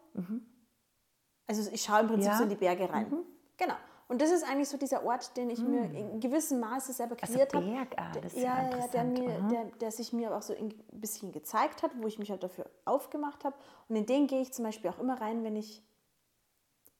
Also 1.47 1.69
ich 1.69 1.81
schaue 1.83 1.99
im 1.99 2.07
Prinzip 2.07 2.31
Ja. 2.31 2.37
so 2.37 2.43
in 2.43 2.49
die 2.49 2.55
Berge 2.55 2.89
rein. 2.89 3.11
Genau. 3.57 3.75
Und 4.07 4.21
das 4.21 4.31
ist 4.31 4.43
eigentlich 4.43 4.69
so 4.69 4.77
dieser 4.77 5.03
Ort, 5.05 5.35
den 5.37 5.49
ich 5.49 5.59
mir 5.61 5.85
in 5.85 6.19
gewissem 6.19 6.59
Maße 6.59 6.93
selber 6.93 7.15
kreiert 7.15 7.53
habe. 7.53 7.65
Berg, 7.65 7.93
ah, 7.97 8.11
Der- 8.11 8.21
das 8.21 8.33
ist 8.33 8.41
ja 8.43 8.69
ja, 8.69 8.77
ja, 8.77 8.87
der, 8.87 9.03
mir, 9.05 9.41
der, 9.49 9.65
der 9.79 9.91
sich 9.91 10.13
mir 10.13 10.35
auch 10.35 10.41
so 10.41 10.53
ein 10.55 10.69
bisschen 10.91 11.31
gezeigt 11.31 11.81
hat, 11.83 11.91
wo 12.01 12.07
ich 12.07 12.19
mich 12.19 12.29
halt 12.29 12.43
dafür 12.43 12.69
aufgemacht 12.85 13.43
habe. 13.45 13.55
Und 13.89 13.95
in 13.95 14.05
den 14.05 14.27
gehe 14.27 14.41
ich 14.41 14.51
zum 14.53 14.65
Beispiel 14.65 14.89
auch 14.89 14.99
immer 14.99 15.19
rein, 15.21 15.43
wenn 15.43 15.55
ich 15.55 15.81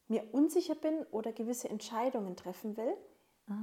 mir 0.08 0.24
unsicher 0.34 0.76
bin 0.76 1.04
oder 1.12 1.32
gewisse 1.34 1.70
Entscheidungen 1.70 2.36
treffen 2.36 2.78
will. 2.78 2.96
Ah. 3.50 3.54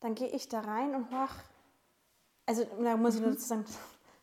Dann 0.00 0.14
gehe 0.14 0.28
ich 0.28 0.48
da 0.48 0.60
rein 0.60 0.94
und 0.94 1.10
horch. 1.10 1.34
Also 2.46 2.64
da 2.82 2.96
muss 2.96 3.14
ich 3.14 3.20
Mhm. 3.20 3.26
nur 3.26 3.34
dazu 3.36 3.46
sagen, 3.46 3.64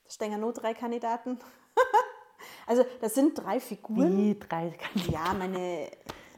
da 0.03 0.09
stehen 0.11 0.31
ja 0.31 0.38
nur 0.38 0.51
drei 0.53 0.73
Kandidaten. 0.73 1.39
also 2.67 2.83
das 3.01 3.13
sind 3.15 3.38
drei 3.38 3.59
Figuren. 3.61 4.17
Wie 4.17 4.38
drei 4.38 4.71
Kandidaten. 4.71 5.11
Ja, 5.13 5.33
meine, 5.33 5.89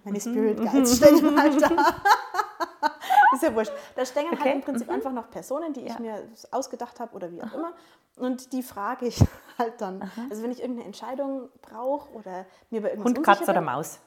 meine 0.03 0.17
Mhm. 0.17 0.21
Spirit 0.21 0.57
Guides 0.57 0.97
stehen 0.97 1.39
halt 1.39 1.61
da. 1.61 1.69
Ist 3.33 3.43
ja 3.43 3.55
wurscht. 3.55 3.71
Da 3.95 4.05
stehen 4.05 4.29
halt 4.29 4.39
Okay, 4.41 4.51
im 4.53 4.61
Prinzip 4.61 4.89
einfach 4.89 5.11
noch 5.11 5.29
Personen, 5.29 5.73
die 5.73 5.81
ich 5.81 5.93
Ja. 5.93 5.99
mir 5.99 6.27
ausgedacht 6.51 6.99
habe 6.99 7.15
oder 7.15 7.31
wie 7.31 7.41
auch 7.41 7.53
immer. 7.53 7.73
Und 8.17 8.51
die 8.53 8.61
frage 8.61 9.07
ich 9.07 9.17
halt 9.57 9.79
dann. 9.79 10.01
Also 10.29 10.43
wenn 10.43 10.51
ich 10.51 10.59
irgendeine 10.61 10.85
Entscheidung 10.87 11.49
brauche 11.61 12.11
oder 12.13 12.45
mir 12.69 12.81
bei 12.81 12.89
irgendwas 12.89 13.09
Hund, 13.09 13.17
unsicher 13.19 13.37
Katz 13.39 13.49
oder 13.49 13.61
Maus? 13.61 13.99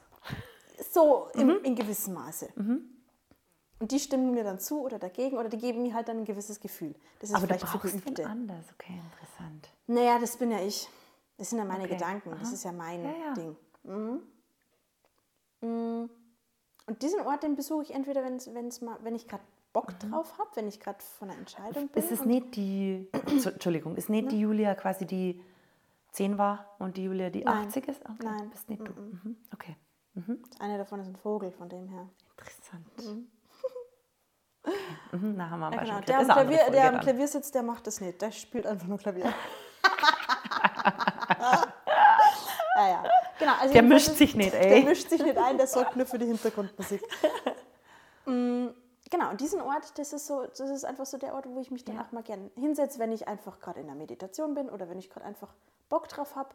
so 0.92 1.28
Mhm. 1.34 1.40
in, 1.40 1.50
in 1.64 1.74
gewissem 1.74 2.14
Maße. 2.14 2.48
Und 3.80 3.90
die 3.90 3.98
stimmen 3.98 4.32
mir 4.32 4.44
dann 4.44 4.58
zu 4.60 4.80
oder 4.82 4.98
dagegen 4.98 5.36
oder 5.38 5.48
die 5.48 5.58
geben 5.58 5.82
mir 5.82 5.94
halt 5.94 6.08
dann 6.08 6.18
ein 6.18 6.24
gewisses 6.24 6.60
Gefühl. 6.60 6.94
Das 7.20 7.30
ist 7.30 7.36
Aber 7.36 7.46
du 7.46 7.54
vielleicht 7.54 7.68
für 7.68 7.78
brauchst 7.78 8.04
Geübte. 8.04 8.22
wen 8.22 8.30
anders. 8.30 8.64
Okay, 8.74 8.92
interessant. 9.12 9.68
Naja, 9.86 10.18
das 10.18 10.36
bin 10.36 10.50
ja 10.50 10.60
ich. 10.60 10.88
Das 11.38 11.50
sind 11.50 11.58
ja 11.58 11.64
meine 11.64 11.84
Okay. 11.84 11.94
Gedanken. 11.94 12.30
Das 12.38 12.48
Aha. 12.48 12.54
ist 12.54 12.64
ja 12.64 12.72
mein 12.72 13.04
Ja, 13.04 13.10
ja. 13.10 13.34
Ding. 13.34 13.56
Mhm. 13.82 14.22
Mm. 15.64 16.11
Und 16.87 17.02
diesen 17.02 17.21
Ort, 17.21 17.42
den 17.42 17.54
besuche 17.56 17.83
ich 17.85 17.94
entweder, 17.94 18.23
wenn's, 18.23 18.52
wenn's 18.52 18.83
mal, 18.83 18.99
wenn 19.02 19.14
ich 19.14 19.26
gerade 19.26 19.42
Bock 19.73 19.99
drauf 19.99 20.38
habe, 20.38 20.50
wenn 20.54 20.68
ich 20.68 20.78
gerade 20.80 20.99
von 21.18 21.30
einer 21.30 21.38
Entscheidung 21.38 21.88
bin. 21.88 22.02
Mhm. 22.02 22.11
Ist 22.11 22.12
es 22.12 22.25
nicht 22.25 22.56
die, 22.56 23.09
Entschuldigung, 23.47 23.97
ist 23.97 24.09
nicht 24.09 24.30
die 24.30 24.40
Julia 24.40 24.75
quasi 24.75 25.06
die 25.06 25.42
10 26.12 26.38
war 26.38 26.76
und 26.78 26.97
die 26.97 27.04
Julia 27.04 27.30
die 27.30 27.42
Nein. 27.42 27.66
80 27.66 27.88
ist? 27.88 28.00
Okay, 28.02 28.14
Nein. 28.23 28.50
bist 28.50 28.68
nicht 28.68 28.87
du. 28.87 28.92
Mhm. 28.92 29.37
Okay, 29.52 29.76
Eine 30.61 30.78
davon 30.78 31.00
ist 31.00 31.09
ein 31.09 31.16
Vogel, 31.16 31.50
von 31.50 31.68
dem 31.68 31.88
her. 31.88 32.09
interessant. 32.30 32.87
Okay. 32.99 33.26
Mhm. 35.12 35.35
Na, 35.37 35.50
haben 35.50 35.61
wir 35.61 35.73
Ja, 35.73 35.83
genau. 35.83 36.00
Der, 36.00 36.18
am 36.18 36.26
Klavier, 36.26 36.71
der 36.71 36.94
am. 36.94 37.00
Klavier 37.00 37.28
sitzt, 37.28 37.54
der 37.54 37.62
macht 37.62 37.87
das 37.87 38.00
nicht. 38.00 38.23
Der 38.23 38.30
spielt 38.30 38.66
einfach 38.66 38.87
nur 38.87 38.99
Klavier. 38.99 39.25
Genau, 43.44 43.56
also 43.60 43.72
Der 43.74 43.82
mischt 43.82 44.08
ist- 44.08 44.18
sich 44.18 44.34
nicht, 44.34 44.52
Der 44.54 44.70
ey. 44.70 44.84
mischt 44.84 45.08
sich 45.10 45.22
nicht 45.22 45.36
ein, 45.38 45.56
der 45.58 45.66
sorgt 45.66 45.96
nur 45.96 46.06
für 46.06 46.18
die 46.18 46.26
Hintergrundmusik. 46.26 47.02
Mm, 48.26 48.68
genau, 49.10 49.28
und 49.30 49.40
diesen 49.42 49.60
Ort, 49.60 49.98
das 49.98 50.14
ist, 50.14 50.26
so, 50.26 50.46
das 50.46 50.60
ist 50.70 50.84
einfach 50.86 51.04
so 51.04 51.18
der 51.18 51.34
Ort, 51.34 51.46
wo 51.46 51.60
ich 51.60 51.70
mich 51.70 51.84
dann 51.84 51.96
Ja. 51.96 52.02
auch 52.02 52.12
mal 52.12 52.22
gerne 52.22 52.50
hinsetze, 52.56 52.98
wenn 52.98 53.12
ich 53.12 53.28
einfach 53.28 53.60
gerade 53.60 53.80
in 53.80 53.86
der 53.86 53.94
Meditation 53.96 54.54
bin 54.54 54.70
oder 54.70 54.88
wenn 54.88 54.98
ich 54.98 55.10
gerade 55.10 55.26
einfach 55.26 55.52
Bock 55.90 56.08
drauf 56.08 56.34
habe. 56.34 56.48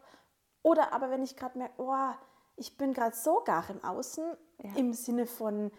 Oder 0.64 0.92
aber 0.92 1.12
wenn 1.12 1.22
ich 1.22 1.36
gerade 1.36 1.60
merke, 1.60 1.74
oh, 1.78 1.94
ich 2.56 2.76
bin 2.76 2.94
gerade 2.94 3.16
so 3.16 3.42
gar 3.46 3.70
im 3.70 3.84
Außen, 3.84 4.24
Ja. 4.64 4.72
im 4.78 4.94
Sinne 4.94 5.28
von, 5.28 5.72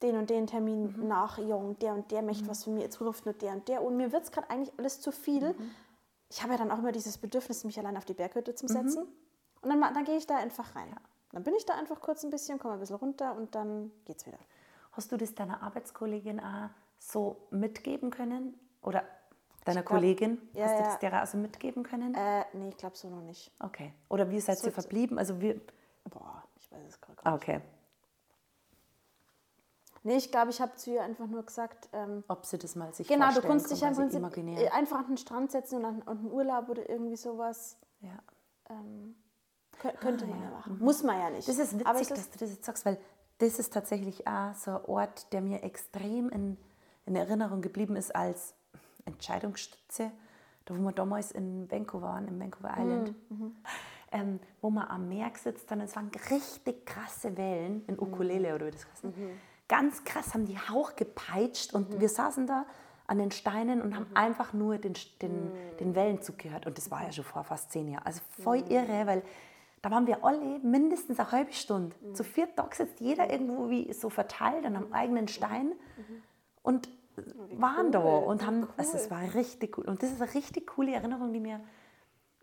den 0.00 0.16
und 0.16 0.30
den 0.30 0.46
Termin 0.46 1.06
nachjagen, 1.06 1.78
der 1.80 1.92
und 1.92 2.10
der 2.10 2.22
möchte 2.22 2.48
was 2.48 2.64
von 2.64 2.72
mir, 2.72 2.80
jetzt 2.80 2.98
ruft 3.02 3.26
nur 3.26 3.34
der 3.34 3.52
und 3.52 3.68
der 3.68 3.82
und 3.82 3.98
mir 3.98 4.12
wird 4.12 4.22
es 4.24 4.32
gerade 4.32 4.48
eigentlich 4.48 4.72
alles 4.78 5.02
zu 5.02 5.12
viel. 5.12 5.54
Ich 6.30 6.42
habe 6.42 6.52
ja 6.52 6.58
dann 6.58 6.70
auch 6.70 6.78
immer 6.78 6.90
dieses 6.92 7.18
Bedürfnis, 7.18 7.64
mich 7.64 7.78
allein 7.78 7.98
auf 7.98 8.06
die 8.06 8.14
Berghütte 8.14 8.54
zu 8.54 8.66
setzen 8.66 9.06
und 9.62 9.70
dann, 9.70 9.80
dann 9.80 10.04
gehe 10.04 10.16
ich 10.16 10.26
da 10.26 10.36
einfach 10.36 10.74
rein. 10.76 10.94
Dann 11.32 11.44
bin 11.44 11.54
ich 11.54 11.64
da 11.66 11.74
einfach 11.74 12.00
kurz 12.00 12.24
ein 12.24 12.30
bisschen, 12.30 12.58
komme 12.58 12.74
ein 12.74 12.80
bisschen 12.80 12.96
runter 12.96 13.36
und 13.36 13.54
dann 13.54 13.92
geht's 14.04 14.26
wieder. 14.26 14.38
Hast 14.92 15.12
du 15.12 15.16
das 15.16 15.34
deiner 15.34 15.62
Arbeitskollegin 15.62 16.40
auch 16.40 16.70
so 16.98 17.36
mitgeben 17.50 18.10
können? 18.10 18.58
Oder 18.82 19.04
deiner 19.64 19.82
glaub, 19.82 19.98
Kollegin? 19.98 20.40
ja, 20.54 20.64
Hast 20.64 20.74
du 20.74 20.78
ja. 20.82 20.84
das 20.86 20.98
der 20.98 21.20
also 21.20 21.38
mitgeben 21.38 21.82
können? 21.84 22.14
Äh, 22.14 22.44
nee, 22.54 22.70
ich 22.70 22.76
glaube 22.76 22.96
so 22.96 23.08
noch 23.08 23.20
nicht. 23.22 23.52
Okay. 23.60 23.94
Oder 24.08 24.28
wie 24.30 24.40
seid 24.40 24.56
ihr 24.58 24.62
So- 24.64 24.70
verblieben? 24.72 25.18
Also 25.18 25.40
wir. 25.40 25.60
Boah, 26.08 26.42
ich 26.56 26.70
weiß 26.72 26.84
es 26.88 27.00
gerade 27.00 27.16
gar 27.22 27.26
Ah, 27.26 27.36
nicht. 27.36 27.42
okay. 27.48 27.60
Nee, 30.02 30.16
ich 30.16 30.30
glaube, 30.30 30.50
ich 30.50 30.60
habe 30.62 30.74
zu 30.76 30.90
ihr 30.92 31.02
einfach 31.02 31.26
nur 31.26 31.42
gesagt, 31.44 31.90
ähm, 31.92 32.24
Ob 32.26 32.46
sie 32.46 32.56
das 32.56 32.74
mal 32.74 32.92
sich 32.94 33.06
genau, 33.06 33.26
du 33.26 33.32
vorstellen 33.32 33.52
kannst 33.52 33.70
dich 33.70 33.80
ja 33.82 33.88
im 33.88 33.94
kann, 33.94 34.08
quasi 34.08 34.18
Prinzip 34.20 34.40
imaginär. 34.46 34.66
äh, 34.66 34.70
einfach 34.70 34.98
an 35.00 35.06
den 35.08 35.16
Strand 35.18 35.50
setzen 35.52 35.76
und, 35.76 35.84
an, 35.84 36.02
und 36.02 36.18
einen 36.20 36.32
Urlaub 36.32 36.68
oder 36.70 36.88
irgendwie 36.88 37.16
sowas. 37.16 37.76
Ja. 38.00 38.18
Ähm, 38.70 39.14
kö- 39.82 39.92
könnte 39.96 40.26
man 40.26 40.40
ja 40.42 40.50
machen. 40.50 40.78
Muss 40.78 41.02
man 41.02 41.18
ja 41.18 41.30
nicht. 41.30 41.48
Das 41.48 41.58
ist 41.58 41.72
witzig, 41.74 41.86
Aber 41.86 42.00
es 42.00 42.08
dass 42.08 42.30
du 42.30 42.38
das 42.38 42.50
jetzt 42.50 42.64
sagst, 42.64 42.84
weil 42.84 42.98
das 43.38 43.58
ist 43.58 43.72
tatsächlich 43.72 44.26
auch 44.26 44.54
so 44.54 44.72
ein 44.72 44.84
Ort, 44.86 45.32
der 45.32 45.40
mir 45.40 45.62
extrem 45.62 46.28
in, 46.30 46.56
in 47.06 47.16
Erinnerung 47.16 47.62
geblieben 47.62 47.96
ist 47.96 48.14
als 48.14 48.54
Entscheidungsstütze. 49.06 50.10
Da, 50.66 50.74
wo 50.76 50.80
wir 50.82 50.92
damals 50.92 51.32
in 51.32 51.70
Vancouver 51.70 52.08
waren, 52.08 52.28
im 52.28 52.38
Vancouver 52.40 52.74
Island, 52.78 53.14
ähm, 54.12 54.40
wo 54.60 54.70
man 54.70 54.88
am 54.88 55.08
Meer 55.08 55.30
sitzt 55.42 55.70
und 55.72 55.80
es 55.80 55.96
waren 55.96 56.10
richtig 56.30 56.84
krasse 56.86 57.36
Wellen 57.36 57.84
in 57.86 57.98
Ukulele 57.98 58.54
oder 58.54 58.66
wie 58.66 58.70
das 58.72 58.86
heißt. 58.86 59.04
Ganz 59.68 60.04
krass 60.04 60.34
haben 60.34 60.46
die 60.46 60.58
Hauch 60.58 60.96
gepeitscht 60.96 61.74
und 61.74 62.00
wir 62.00 62.08
saßen 62.08 62.46
da 62.46 62.66
an 63.06 63.18
den 63.18 63.30
Steinen 63.30 63.80
und 63.82 63.96
haben 63.96 64.06
einfach 64.14 64.52
nur 64.52 64.78
den, 64.78 64.94
den, 65.22 65.50
den 65.80 65.94
Wellen 65.94 66.22
zugehört. 66.22 66.66
Und 66.66 66.76
das 66.76 66.90
war 66.90 67.02
ja 67.04 67.10
schon 67.12 67.24
vor 67.24 67.42
fast 67.44 67.72
zehn 67.72 67.88
Jahren. 67.88 68.04
Also 68.04 68.20
voll 68.42 68.62
irre, 68.68 69.06
weil 69.06 69.22
da 69.82 69.90
waren 69.90 70.06
wir 70.06 70.24
alle 70.24 70.58
mindestens 70.60 71.18
eine 71.18 71.32
halbe 71.32 71.52
Stunde. 71.52 71.96
Zu 72.12 72.22
viert 72.22 72.50
da 72.56 72.68
sitzt 72.72 73.00
jeder 73.00 73.30
irgendwo 73.30 73.70
wie 73.70 73.92
so 73.92 74.10
verteilt 74.10 74.64
an 74.66 74.76
einem 74.76 74.92
eigenen 74.92 75.28
Stein 75.28 75.72
und 76.62 76.88
waren 77.52 77.92
da 77.92 78.04
cool, 78.04 78.24
und 78.24 78.42
wie 78.42 78.46
haben, 78.46 78.68
also 78.76 78.92
cool. 78.92 79.00
es 79.00 79.10
war 79.10 79.34
richtig 79.34 79.78
cool. 79.78 79.84
Und 79.86 80.02
das 80.02 80.10
ist 80.10 80.20
eine 80.20 80.34
richtig 80.34 80.66
coole 80.66 80.92
Erinnerung, 80.92 81.32
die 81.32 81.40
mir 81.40 81.60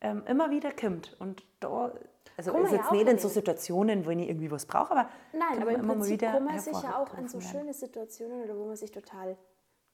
ähm, 0.01 0.23
immer 0.27 0.49
wieder 0.49 0.71
kommt. 0.71 1.15
Und 1.19 1.43
da, 1.59 1.93
also 2.35 2.51
ist 2.57 2.71
ja 2.71 2.77
jetzt 2.77 2.87
auch 2.87 2.91
nicht 2.91 3.07
in 3.07 3.19
so. 3.19 3.27
Situationen, 3.29 4.05
wo 4.05 4.09
ich 4.09 4.29
irgendwie 4.29 4.51
was 4.51 4.65
brauche, 4.65 4.91
aber 4.91 5.09
nein, 5.33 5.61
aber 5.61 5.71
im 5.71 5.81
immer 5.81 5.87
mal 5.87 5.93
Prinzip 5.95 6.21
wieder 6.21 6.31
kann 6.31 6.43
man 6.43 6.59
sich 6.59 6.81
ja 6.81 6.99
auch 6.99 7.17
in 7.17 7.27
so 7.27 7.39
werden. 7.39 7.49
schöne 7.49 7.73
Situationen 7.73 8.43
oder 8.43 8.57
wo 8.57 8.65
man 8.65 8.75
sich 8.75 8.91
total 8.91 9.37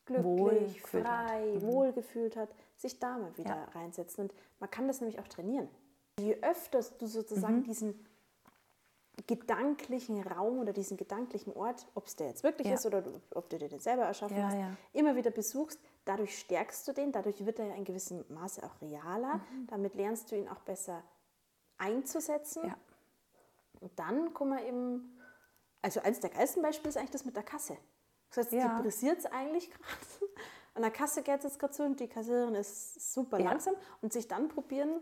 glücklich, 0.05 0.81
gefühlt 0.81 1.07
hat. 1.07 1.29
frei, 1.29 1.61
wohl 1.61 1.93
gefühlt 1.93 2.35
hat, 2.35 2.49
sich 2.75 2.99
da 2.99 3.17
mal 3.17 3.37
wieder 3.37 3.67
reinsetzen. 3.73 4.25
Und 4.25 4.33
man 4.59 4.69
kann 4.69 4.87
das 4.87 4.99
nämlich 4.99 5.19
auch 5.19 5.27
trainieren. 5.27 5.69
Je 6.19 6.37
öfter 6.41 6.81
du 6.99 7.07
sozusagen 7.07 7.59
Mhm. 7.59 7.63
diesen 7.63 8.05
gedanklichen 9.27 10.21
Raum 10.23 10.59
oder 10.59 10.73
diesen 10.73 10.97
gedanklichen 10.97 11.53
Ort, 11.53 11.87
ob 11.95 12.07
es 12.07 12.15
der 12.15 12.27
jetzt 12.27 12.43
wirklich 12.43 12.67
Ja. 12.67 12.73
ist 12.75 12.85
oder 12.85 13.03
ob 13.35 13.49
du 13.49 13.57
dir 13.57 13.69
den 13.69 13.79
selber 13.79 14.03
erschaffen 14.03 14.37
Ja, 14.37 14.47
hast, 14.47 14.55
ja. 14.55 14.75
immer 14.93 15.15
wieder 15.15 15.31
besuchst, 15.31 15.79
dadurch 16.05 16.37
stärkst 16.37 16.87
du 16.87 16.93
den, 16.93 17.11
dadurch 17.11 17.45
wird 17.45 17.59
er 17.59 17.67
ja 17.67 17.75
in 17.75 17.83
gewissem 17.85 18.25
Maße 18.29 18.63
auch 18.63 18.81
realer, 18.81 19.35
Mhm. 19.37 19.67
damit 19.67 19.95
lernst 19.95 20.31
du 20.31 20.35
ihn 20.35 20.47
auch 20.49 20.61
besser 20.61 21.03
einzusetzen. 21.77 22.73
Und 23.81 23.97
dann 23.99 24.33
kommen 24.33 24.57
wir 24.57 24.65
eben, 24.67 25.19
also 25.81 25.99
eins 26.01 26.19
der 26.19 26.29
geilsten 26.31 26.61
Beispiele 26.63 26.89
ist 26.89 26.97
eigentlich 26.97 27.11
das 27.11 27.25
mit 27.25 27.35
der 27.35 27.43
Kasse. 27.43 27.77
Das 28.29 28.37
heißt, 28.45 28.53
Ja. 28.53 28.75
die 28.77 28.81
pressiert 28.83 29.19
es 29.19 29.25
eigentlich 29.27 29.69
gerade. 29.69 29.81
An 30.75 30.81
der 30.81 30.91
Kasse 30.91 31.21
geht 31.21 31.37
es 31.37 31.43
jetzt 31.43 31.59
gerade 31.59 31.73
so 31.73 31.83
und 31.83 31.99
die 31.99 32.07
Kassiererin 32.07 32.55
ist 32.55 33.13
super 33.13 33.37
langsam 33.39 33.75
und 34.01 34.11
sich 34.11 34.27
dann 34.27 34.47
probieren, 34.49 35.01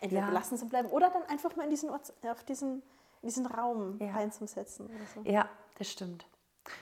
entweder 0.00 0.22
Ja. 0.22 0.26
gelassen 0.28 0.56
zu 0.58 0.66
bleiben 0.68 0.88
oder 0.88 1.10
dann 1.10 1.22
einfach 1.24 1.54
mal 1.56 1.64
in 1.64 1.70
diesen, 1.70 1.90
Ort, 1.90 2.12
auf 2.30 2.44
diesen, 2.44 2.82
in 3.22 3.28
diesen 3.28 3.46
Raum 3.46 3.98
Ja. 4.00 4.12
reinzusetzen. 4.12 4.88
So. 5.14 5.22
Ja, 5.22 5.48
das 5.78 5.90
stimmt. 5.90 6.26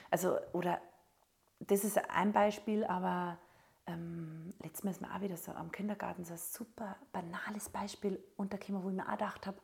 Also, 0.09 0.37
oder 0.53 0.81
das 1.59 1.83
ist 1.83 1.97
ein 2.09 2.31
Beispiel, 2.33 2.83
aber 2.83 3.37
ähm, 3.87 4.53
letztes 4.63 4.83
Mal 4.83 4.91
ist 4.91 5.01
mir 5.01 5.13
auch 5.13 5.21
wieder 5.21 5.37
so 5.37 5.51
am 5.51 5.71
Kindergarten 5.71 6.25
so 6.25 6.33
ein 6.33 6.39
super 6.39 6.95
banales 7.13 7.69
Beispiel 7.69 8.21
untergekommen, 8.35 8.83
wo 8.83 8.89
ich 8.89 8.95
mir 8.95 9.05
auch 9.07 9.11
gedacht 9.11 9.45
habe, 9.47 9.57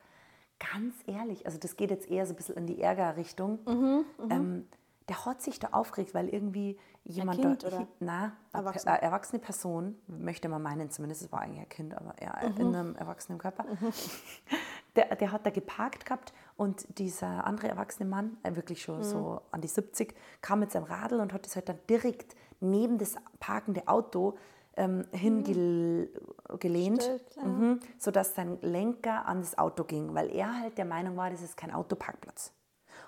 ganz 0.74 0.96
ehrlich, 1.08 1.46
also 1.46 1.58
das 1.58 1.76
geht 1.76 1.90
jetzt 1.90 2.08
eher 2.10 2.26
so 2.28 2.34
ein 2.34 2.36
bisschen 2.36 2.56
in 2.56 2.68
die 2.68 2.82
Ärgerrichtung. 2.82 3.60
Mhm, 3.66 4.06
ähm, 4.30 4.68
der 5.10 5.26
hat 5.26 5.42
sich 5.42 5.60
da 5.60 5.70
aufgeregt, 5.72 6.14
weil 6.14 6.30
irgendwie 6.30 6.78
jemand 7.04 7.42
Kind 7.42 7.64
da, 7.64 7.68
oder? 7.68 7.88
na, 8.00 8.14
eine 8.24 8.32
Erwachsene? 8.54 8.62
Erwachsene. 8.92 9.02
erwachsene 9.02 9.40
Person, 9.40 9.96
möchte 10.08 10.48
man 10.50 10.62
meinen, 10.62 10.90
zumindest 10.92 11.24
es 11.24 11.32
war 11.32 11.42
eigentlich 11.42 11.60
ein 11.62 11.70
Kind, 11.70 11.96
aber 11.98 12.14
ja, 12.22 12.34
Mhm. 12.50 12.58
in 12.58 12.76
einem 12.76 12.96
erwachsenen 12.96 13.40
Körper, 13.40 13.66
der, 14.96 15.16
der 15.16 15.32
hat 15.32 15.46
da 15.46 15.50
geparkt 15.50 16.06
gehabt 16.06 16.34
und 16.56 16.86
dieser 17.00 17.46
andere 17.46 17.68
erwachsene 17.70 18.08
Mann, 18.08 18.38
äh, 18.44 18.56
wirklich 18.56 18.82
schon 18.84 19.00
Mhm. 19.00 19.04
so 19.04 19.42
an 19.52 19.62
die 19.62 19.68
70, 19.68 20.14
kam 20.42 20.60
mit 20.60 20.72
seinem 20.72 20.84
Radl 20.86 21.20
und 21.20 21.34
hat 21.34 21.46
das 21.46 21.56
halt 21.56 21.68
dann 21.70 21.80
direkt 21.90 22.36
neben 22.60 22.98
das 23.00 23.16
parkende 23.40 23.88
Auto 23.88 24.38
ähm, 24.78 25.06
hingelehnt, 25.12 27.04
ja. 27.36 27.44
mhm, 27.44 27.80
sodass 27.98 28.36
sein 28.36 28.58
Lenker 28.62 29.26
an 29.26 29.42
das 29.42 29.58
Auto 29.58 29.84
ging, 29.84 30.14
weil 30.14 30.30
er 30.34 30.60
halt 30.60 30.78
der 30.78 30.86
Meinung 30.86 31.18
war, 31.18 31.30
das 31.30 31.42
ist 31.42 31.58
kein 31.58 31.72
Autoparkplatz. 31.74 32.54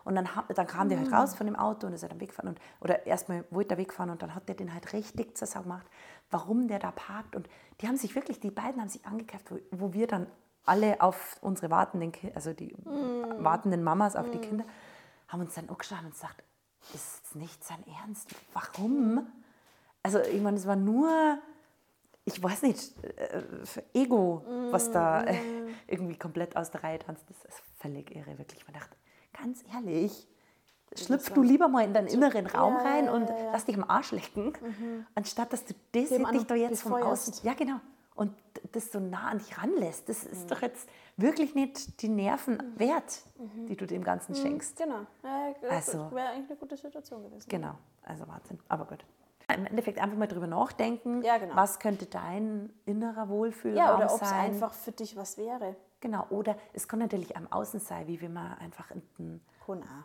Und 0.04 0.16
dann, 0.16 0.28
dann 0.54 0.68
kam 0.68 0.90
der 0.90 1.00
halt 1.00 1.12
raus 1.12 1.34
von 1.34 1.48
dem 1.48 1.56
Auto 1.56 1.88
und 1.88 1.94
ist 1.94 2.02
halt 2.02 2.12
am 2.12 2.20
Wegfahren. 2.20 2.50
Und, 2.50 2.60
oder 2.82 3.06
erstmal 3.06 3.46
wollte 3.52 3.76
er 3.76 3.78
wegfahren 3.78 4.10
und 4.10 4.22
dann 4.22 4.36
hat 4.36 4.48
der 4.50 4.56
den 4.56 4.74
halt 4.74 4.92
richtig 4.94 5.38
zur 5.38 5.48
Sau 5.48 5.62
gemacht, 5.62 5.86
warum 6.30 6.68
der 6.68 6.80
da 6.80 6.92
parkt. 6.92 7.36
Und 7.36 7.48
die 7.80 7.88
haben 7.88 7.98
sich 7.98 8.14
wirklich, 8.16 8.40
die 8.40 8.52
beiden 8.52 8.82
haben 8.82 8.90
sich 8.90 9.06
angekauft, 9.06 9.50
wo, 9.50 9.60
wo 9.72 9.94
wir 9.94 10.08
dann 10.08 10.28
alle 10.66 11.02
auf 11.02 11.38
unsere 11.42 11.70
wartenden, 11.70 12.14
also 12.36 12.54
die 12.54 12.74
wartenden 13.38 13.84
Mamas 13.84 14.16
auf 14.16 14.30
die 14.30 14.40
Kinder, 14.40 14.66
haben 15.28 15.42
uns 15.42 15.56
dann 15.56 15.70
angeschaut 15.70 16.04
und 16.04 16.12
gesagt, 16.12 16.44
ist 16.94 17.36
nicht 17.36 17.64
sein 17.64 17.84
Ernst? 18.02 18.30
Warum? 18.54 19.26
Also 20.02 20.20
ich 20.20 20.42
meine, 20.42 20.58
es 20.58 20.68
war 20.68 20.76
nur, 20.76 21.38
ich 22.26 22.42
weiß 22.42 22.64
nicht, 22.64 22.94
äh, 23.04 23.42
Ego, 23.94 24.44
was 24.72 24.92
da 24.92 25.24
äh, 25.24 25.38
irgendwie 25.88 26.18
komplett 26.18 26.56
aus 26.56 26.72
der 26.72 26.84
Reihe 26.84 27.00
tanzt. 27.00 27.24
Das 27.30 27.44
ist 27.46 27.62
völlig 27.78 28.14
irre, 28.16 28.38
wirklich. 28.38 28.66
Man 28.68 28.74
dachte, 28.74 28.96
ganz 29.40 29.64
ehrlich, 29.74 30.28
schlüpf 30.96 31.32
du 31.32 31.42
lieber 31.42 31.68
mal 31.68 31.84
in 31.84 31.94
deinen 31.94 32.08
inneren 32.08 32.46
Raum 32.48 32.76
Ja, 32.76 32.82
rein 32.84 33.10
und 33.10 33.28
ja, 33.30 33.38
ja. 33.38 33.52
lass 33.52 33.66
dich 33.66 33.76
am 33.78 33.84
Arsch 33.90 34.12
lecken, 34.12 34.54
anstatt 35.16 35.52
dass 35.54 35.66
du 35.66 35.74
das 35.92 36.10
dich 36.10 36.44
da 36.46 36.56
jetzt 36.56 36.82
von 36.84 37.02
außen, 37.02 37.36
ja 37.44 37.54
genau, 37.54 37.80
und 38.16 38.32
das 38.74 38.92
so 38.92 39.00
nah 39.00 39.30
an 39.30 39.40
dich 39.40 39.58
ranlässt. 39.58 40.08
Das 40.08 40.24
Mhm. 40.24 40.32
ist 40.32 40.52
doch 40.52 40.62
jetzt 40.62 40.88
wirklich 41.18 41.56
nicht 41.56 42.02
die 42.04 42.10
Nerven 42.10 42.62
wert, 42.78 43.24
die 43.68 43.76
du 43.76 43.88
dem 43.88 44.04
Ganzen 44.04 44.36
schenkst. 44.36 44.78
Genau. 44.78 45.06
Also- 45.68 46.12
wäre 46.12 46.30
eigentlich 46.30 46.50
eine 46.52 46.60
gute 46.60 46.78
Situation 46.78 47.24
gewesen. 47.24 47.50
Genau, 47.50 47.74
also 48.04 48.28
Wahnsinn. 48.28 48.60
Aber 48.70 48.86
gut. 48.86 49.04
Im 49.54 49.66
Endeffekt 49.66 50.00
einfach 50.00 50.18
mal 50.18 50.28
drüber 50.28 50.48
nachdenken, 50.48 51.22
genau. 51.22 51.56
was 51.56 51.78
könnte 51.80 52.06
dein 52.06 52.72
innerer 52.86 53.28
Wohlfühlraum 53.30 53.78
Ja, 53.78 53.96
oder 53.98 54.14
ob 54.14 54.22
es 54.22 54.30
sein. 54.30 54.40
einfach 54.52 54.74
für 54.74 54.92
dich 54.94 55.18
was 55.18 55.38
wäre. 55.38 55.76
Genau, 56.04 56.28
oder 56.32 56.58
es 56.74 56.86
kann 56.86 57.00
natürlich 57.00 57.38
am 57.38 57.50
Außen 57.50 57.80
sein, 57.80 58.06
wie 58.08 58.22
wenn 58.22 58.34
man 58.34 58.58
einfach 58.58 58.92
in 58.92 59.02
den. 59.18 59.42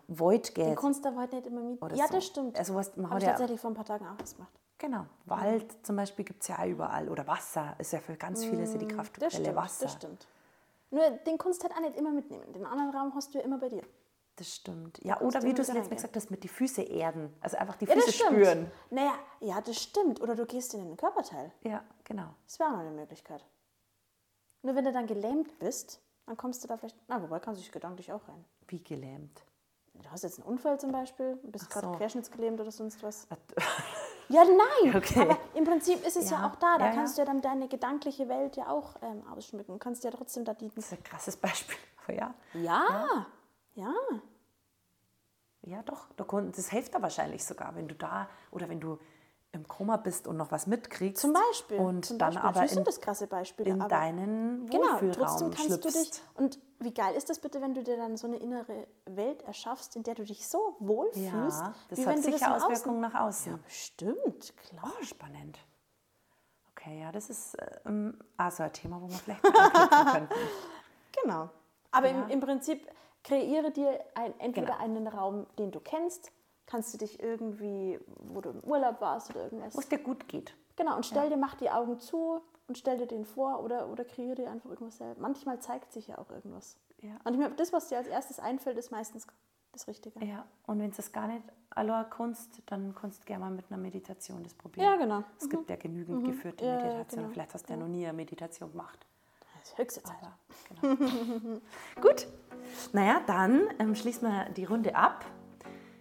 Void 0.07 0.57
Den 0.57 0.67
geht. 0.69 0.77
kannst 0.79 1.05
du 1.05 1.09
aber 1.09 1.19
halt 1.19 1.33
nicht 1.33 1.49
immer 1.49 1.61
mit. 1.61 1.81
Ja, 1.97 2.07
so. 2.07 2.15
das 2.15 2.25
stimmt. 2.25 2.57
Also 2.57 2.77
was, 2.77 2.97
man 2.97 3.11
hat 3.11 3.19
ich 3.19 3.25
ja, 3.25 3.31
tatsächlich 3.31 3.61
vor 3.61 3.73
ein 3.73 3.75
paar 3.75 3.85
Tagen 3.85 4.07
auch 4.07 4.15
was 4.21 4.37
gemacht. 4.37 4.53
genau, 4.79 5.07
Wald 5.27 5.85
zum 5.85 5.97
Beispiel 5.97 6.25
gibt 6.25 6.43
es 6.43 6.49
ja 6.49 6.61
auch 6.61 6.67
überall. 6.67 7.09
Oder 7.09 7.27
Wasser 7.27 7.75
ist 7.79 7.93
ja 7.93 7.99
für 7.99 8.15
ganz 8.15 8.45
viele 8.45 8.65
so 8.69 8.79
die 8.79 8.87
Das 8.87 8.95
Kraftquelle 8.97 9.31
stimmt, 9.33 9.57
Wasser. 9.57 9.87
das 9.87 9.93
stimmt. 9.95 10.29
Nur 10.93 11.11
den 11.11 11.37
kannst 11.37 11.65
du 11.65 11.69
halt 11.69 11.77
auch 11.77 11.81
nicht 11.81 11.97
immer 11.97 12.13
mitnehmen. 12.13 12.53
Den 12.53 12.65
anderen 12.65 12.91
Raum 12.95 13.13
hast 13.17 13.35
du 13.35 13.39
ja 13.39 13.45
immer 13.45 13.59
bei 13.59 13.69
dir. 13.69 13.83
Das 14.37 14.55
stimmt. 14.55 15.01
Ja, 15.03 15.21
oder 15.21 15.41
du 15.41 15.47
wie 15.49 15.53
du 15.55 15.63
es 15.63 15.69
wieder 15.69 15.75
letztes 15.75 15.75
Mal 15.75 15.81
reingehen. 15.81 15.97
gesagt 15.97 16.17
hast, 16.17 16.31
mit 16.31 16.45
die 16.45 16.49
Füße 16.49 16.83
erden. 16.83 17.35
Also 17.41 17.57
einfach 17.57 17.75
die 17.75 17.87
das 17.87 17.97
Füße 17.97 18.13
spüren. 18.13 18.71
Naja, 18.91 19.15
ja, 19.41 19.61
das 19.61 19.77
stimmt. 19.83 20.21
Oder 20.21 20.37
du 20.37 20.47
gehst 20.47 20.73
in 20.75 20.85
den 20.87 20.97
Körperteil. 20.97 21.51
Ja, 21.65 21.83
genau. 22.05 22.29
Das 22.47 22.61
wäre 22.61 22.69
auch 22.71 22.75
noch 22.75 22.81
eine 22.83 22.93
Möglichkeit. 22.93 23.45
Nur 24.63 24.75
wenn 24.75 24.85
du 24.85 24.93
dann 24.93 25.07
gelähmt 25.07 25.59
bist, 25.59 26.01
dann 26.27 26.37
kommst 26.37 26.63
du 26.63 26.69
da 26.69 26.77
vielleicht. 26.77 26.97
Na, 27.09 27.23
wobei 27.23 27.41
kannst 27.41 27.61
du 27.61 27.63
dich 27.63 27.73
gedanklich 27.73 28.13
auch 28.13 28.27
rein. 28.29 28.45
Wie 28.67 28.83
gelähmt. 28.83 29.45
Du 29.95 30.11
hast 30.11 30.23
jetzt 30.23 30.39
einen 30.39 30.49
Unfall 30.49 30.79
zum 30.79 30.93
Beispiel, 30.93 31.37
bist 31.43 31.71
gerade 31.71 31.89
so. 31.89 31.93
querschnittsgelähmt 31.93 32.61
oder 32.61 32.71
sonst 32.71 33.03
was. 33.03 33.27
Ja, 34.31 34.45
nein. 34.45 34.95
Okay. 34.95 35.23
Aber 35.23 35.39
im 35.55 35.65
Prinzip 35.65 36.07
ist 36.07 36.17
es 36.17 36.31
ja, 36.31 36.41
Ja, 36.41 36.49
auch 36.49 36.57
da. 36.57 36.77
Da 36.77 36.87
ja, 36.89 36.93
kannst 36.93 37.17
ja. 37.17 37.25
du 37.25 37.31
ja 37.31 37.35
dann 37.35 37.43
deine 37.43 37.67
gedankliche 37.67 38.29
Welt 38.29 38.57
ja 38.57 38.69
auch 38.69 38.97
ähm, 39.01 39.27
ausschmücken. 39.27 39.73
Du 39.73 39.79
kannst 39.79 40.05
ja 40.05 40.11
trotzdem 40.11 40.45
da 40.45 40.53
die. 40.53 40.69
Das 40.69 40.85
ist 40.85 40.93
ein 40.93 41.03
krasses 41.03 41.37
Beispiel. 41.37 41.77
Aber 42.05 42.15
ja. 42.15 42.35
Ja, 42.53 43.27
ja. 43.75 43.95
Ja, 45.63 45.83
doch. 45.83 46.09
Da 46.17 46.25
Das 46.25 46.69
hilft 46.69 46.95
da 46.95 47.03
wahrscheinlich 47.03 47.45
sogar, 47.45 47.75
wenn 47.75 47.89
du 47.89 47.95
da 47.95 48.29
oder 48.51 48.69
wenn 48.69 48.81
du 48.81 48.99
im 49.53 49.67
Koma 49.67 49.97
bist 49.97 50.27
und 50.29 50.37
noch 50.37 50.53
was 50.53 50.67
mitkriegst. 50.67 51.23
Zum 51.23 51.33
Beispiel. 51.33 51.79
Und 51.79 52.05
zum 52.05 52.19
dann 52.19 52.35
Beispiel. 52.35 52.49
aber 52.49 52.63
in, 52.63 52.69
sind 52.69 52.87
das 52.87 53.01
krasse 53.01 53.27
Beispiele. 53.27 53.71
in 53.71 53.81
aber 53.81 53.89
deinen 53.89 54.67
Genau, 54.69 54.83
Wohlfühlraum 54.93 55.13
trotzdem 55.15 55.51
kannst 55.51 55.71
du 55.71 55.77
dich. 55.79 55.93
schlüpfst. 55.93 56.23
Und 56.35 56.59
wie 56.81 56.93
geil 56.93 57.15
ist 57.15 57.31
das 57.31 57.39
bitte, 57.39 57.61
wenn 57.63 57.75
du 57.75 57.83
dir 57.83 57.97
dann 57.97 58.17
so 58.19 58.27
eine 58.27 58.37
innere 58.37 58.87
Welt 59.07 59.43
erschaffst, 59.43 59.97
in 59.97 60.03
der 60.03 60.15
du 60.15 60.25
dich 60.25 60.47
so 60.47 60.77
wohlfühlst? 60.81 61.61
Ja, 61.63 61.75
das 61.89 61.99
wie 61.99 62.07
hat 62.07 62.15
wenn 62.17 62.23
du 62.23 62.31
das 62.31 62.41
sicher 62.41 62.57
Auswirkungen 62.57 63.01
nach 63.01 63.15
außen. 63.15 63.55
Außen. 63.55 63.63
Bestimmt, 63.65 64.55
klar. 64.59 64.85
Oh, 64.85 65.03
spannend. 65.03 65.59
Okay, 66.73 67.01
ja, 67.01 67.11
das 67.11 67.31
ist 67.31 67.57
ähm, 67.87 68.19
also 68.37 68.63
ein 68.63 68.73
Thema, 68.73 69.01
wo 69.01 69.09
wir 69.09 69.17
vielleicht 69.17 69.43
könnten. 70.13 70.35
Genau. 71.23 71.49
Aber 71.91 72.09
Ja. 72.09 72.23
im, 72.25 72.29
im 72.31 72.41
Prinzip 72.41 72.87
kreiere 73.25 73.71
dir 73.73 73.99
ein, 74.15 74.39
entweder 74.39 74.67
Genau. 74.75 74.79
einen 74.79 75.07
Raum, 75.09 75.47
den 75.59 75.71
du 75.73 75.81
kennst, 75.81 76.31
kannst 76.69 76.93
du 76.93 76.99
dich 76.99 77.21
irgendwie, 77.21 77.99
wo 78.19 78.41
du 78.43 78.51
im 78.51 78.61
Urlaub 78.61 79.01
warst 79.01 79.31
oder 79.31 79.45
irgendwas. 79.45 79.75
Wo 79.75 79.81
es 79.81 79.89
dir 79.89 79.99
gut 79.99 80.29
geht. 80.29 80.55
Genau, 80.77 80.95
und 80.97 81.07
stell 81.07 81.29
dir, 81.31 81.37
mach 81.37 81.55
die 81.57 81.71
Augen 81.71 81.99
zu 81.99 82.41
und 82.69 82.79
stell 82.79 82.99
dir 82.99 83.07
den 83.07 83.25
vor 83.25 83.65
oder, 83.65 83.89
oder 83.89 84.05
kreiere 84.05 84.37
dir 84.37 84.51
einfach 84.51 84.71
irgendwas 84.71 84.99
selber. 84.99 85.21
Manchmal 85.21 85.59
zeigt 85.61 85.93
sich 85.93 86.07
ja 86.07 86.19
auch 86.19 86.31
irgendwas. 86.31 86.77
Ja. 87.01 87.17
Manchmal, 87.25 87.51
das, 87.55 87.73
was 87.73 87.89
dir 87.89 87.97
als 87.97 88.07
erstes 88.07 88.39
einfällt, 88.39 88.77
ist 88.77 88.91
meistens 88.93 89.27
das 89.73 89.89
Richtige. 89.89 90.23
Ja, 90.25 90.45
und 90.67 90.79
wenn 90.79 90.91
es 90.91 90.97
das 90.99 91.11
gar 91.11 91.27
nicht 91.27 91.43
allein 91.71 92.09
kannst, 92.11 92.63
dann 92.67 92.95
kannst 92.95 93.23
du 93.23 93.27
gerne 93.27 93.45
mal 93.47 93.51
mit 93.51 93.65
einer 93.71 93.81
Meditation 93.81 94.43
das 94.45 94.53
probieren. 94.55 94.87
Ja, 94.87 94.97
genau. 94.97 95.25
Es 95.41 95.49
gibt 95.49 95.71
ja 95.71 95.77
genügend 95.77 96.25
geführte 96.25 96.65
Ja, 96.65 96.73
ja, 96.79 96.85
Meditationen. 96.85 97.25
genau. 97.25 97.33
Vielleicht 97.33 97.55
hast 97.55 97.69
du 97.69 97.73
ja 97.73 97.79
noch 97.79 97.89
nie 97.89 98.05
eine 98.05 98.13
Meditation 98.17 98.71
gemacht. 98.71 99.07
Das 99.55 99.71
ist 99.71 99.79
höchste 99.79 100.03
Zeit. 100.03 100.17
Aber, 100.23 100.97
genau. 100.97 101.61
Gut, 102.01 102.29
naja, 102.93 103.21
dann 103.27 103.63
ähm, 103.79 103.95
schließen 103.95 104.29
wir 104.29 104.51
die 104.51 104.65
Runde 104.65 104.95
ab. 104.95 105.25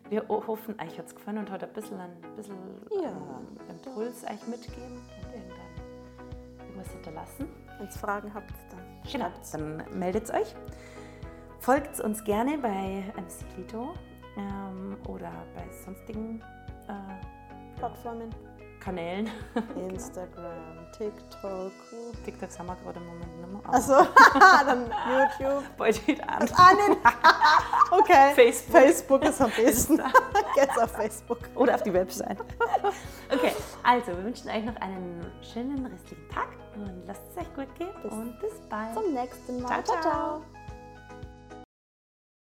Wir 0.09 0.27
ho- 0.29 0.43
hoffen, 0.47 0.75
euch 0.81 0.97
hat 0.97 1.07
es 1.07 1.15
gefallen 1.15 1.39
und 1.39 1.51
hat 1.51 1.63
ein 1.63 1.73
bisschen, 1.73 1.99
ein 1.99 2.11
bisschen 2.35 2.55
Ja, 3.03 3.09
ähm, 3.09 3.57
Impuls 3.69 4.23
euch 4.23 4.47
mitgeben 4.47 4.97
und 4.97 5.33
irgendwann 5.33 6.59
irgendwas 6.59 6.91
hinterlassen. 6.91 7.47
Wenn 7.77 7.87
ihr 7.87 7.91
Fragen 7.93 8.33
habt, 8.33 8.51
dann 8.71 8.79
Genau, 9.11 9.29
dann 9.53 9.83
meldet 9.99 10.33
euch. 10.33 10.55
Folgt 11.59 11.99
uns 12.01 12.23
gerne 12.23 12.57
bei 12.57 13.03
MC 13.15 13.57
Lito 13.57 13.93
ähm, 14.37 14.97
oder 15.07 15.31
bei 15.55 15.65
sonstigen 15.85 16.41
äh, 16.87 17.77
Plattformen. 17.77 18.29
Kanälen. 18.87 19.29
Instagram, 19.89 20.87
TikTok. 20.97 21.73
TikToks 22.23 22.57
haben 22.57 22.67
wir 22.67 22.77
gerade 22.77 22.99
im 22.99 23.05
Moment 23.05 23.37
nicht 23.37 23.51
mehr. 23.51 23.73
Achso, 23.73 24.07
dann 24.65 24.89
YouTube. 25.09 25.63
Bald 25.77 26.07
wieder 26.07 26.29
an. 26.29 26.49
Ah, 26.55 26.71
nee. 26.87 26.95
Okay. 27.91 28.31
Facebook. 28.33 28.81
Facebook 28.81 29.23
ist 29.25 29.41
am 29.41 29.51
besten. 29.51 30.01
Geht's 30.55 30.77
auf 30.77 30.91
Facebook. 30.91 31.39
Oder 31.55 31.75
auf 31.75 31.83
die 31.83 31.93
Website. 31.93 32.37
Okay, 33.29 33.51
also 33.83 34.07
wir 34.07 34.23
wünschen 34.23 34.49
euch 34.49 34.63
noch 34.63 34.77
einen 34.77 35.33
schönen 35.41 35.85
restlichen 35.85 36.29
Tag 36.29 36.47
und 36.75 37.03
lasst 37.05 37.23
es 37.31 37.41
euch 37.43 37.53
gut 37.55 37.75
gehen 37.77 37.89
Bis 38.03 38.11
und 38.13 38.39
bis 38.39 38.53
bald. 38.69 38.93
Zum 38.93 39.13
nächsten 39.13 39.61
Mal. 39.63 39.83
Ciao, 39.83 40.01
ciao. 40.01 40.56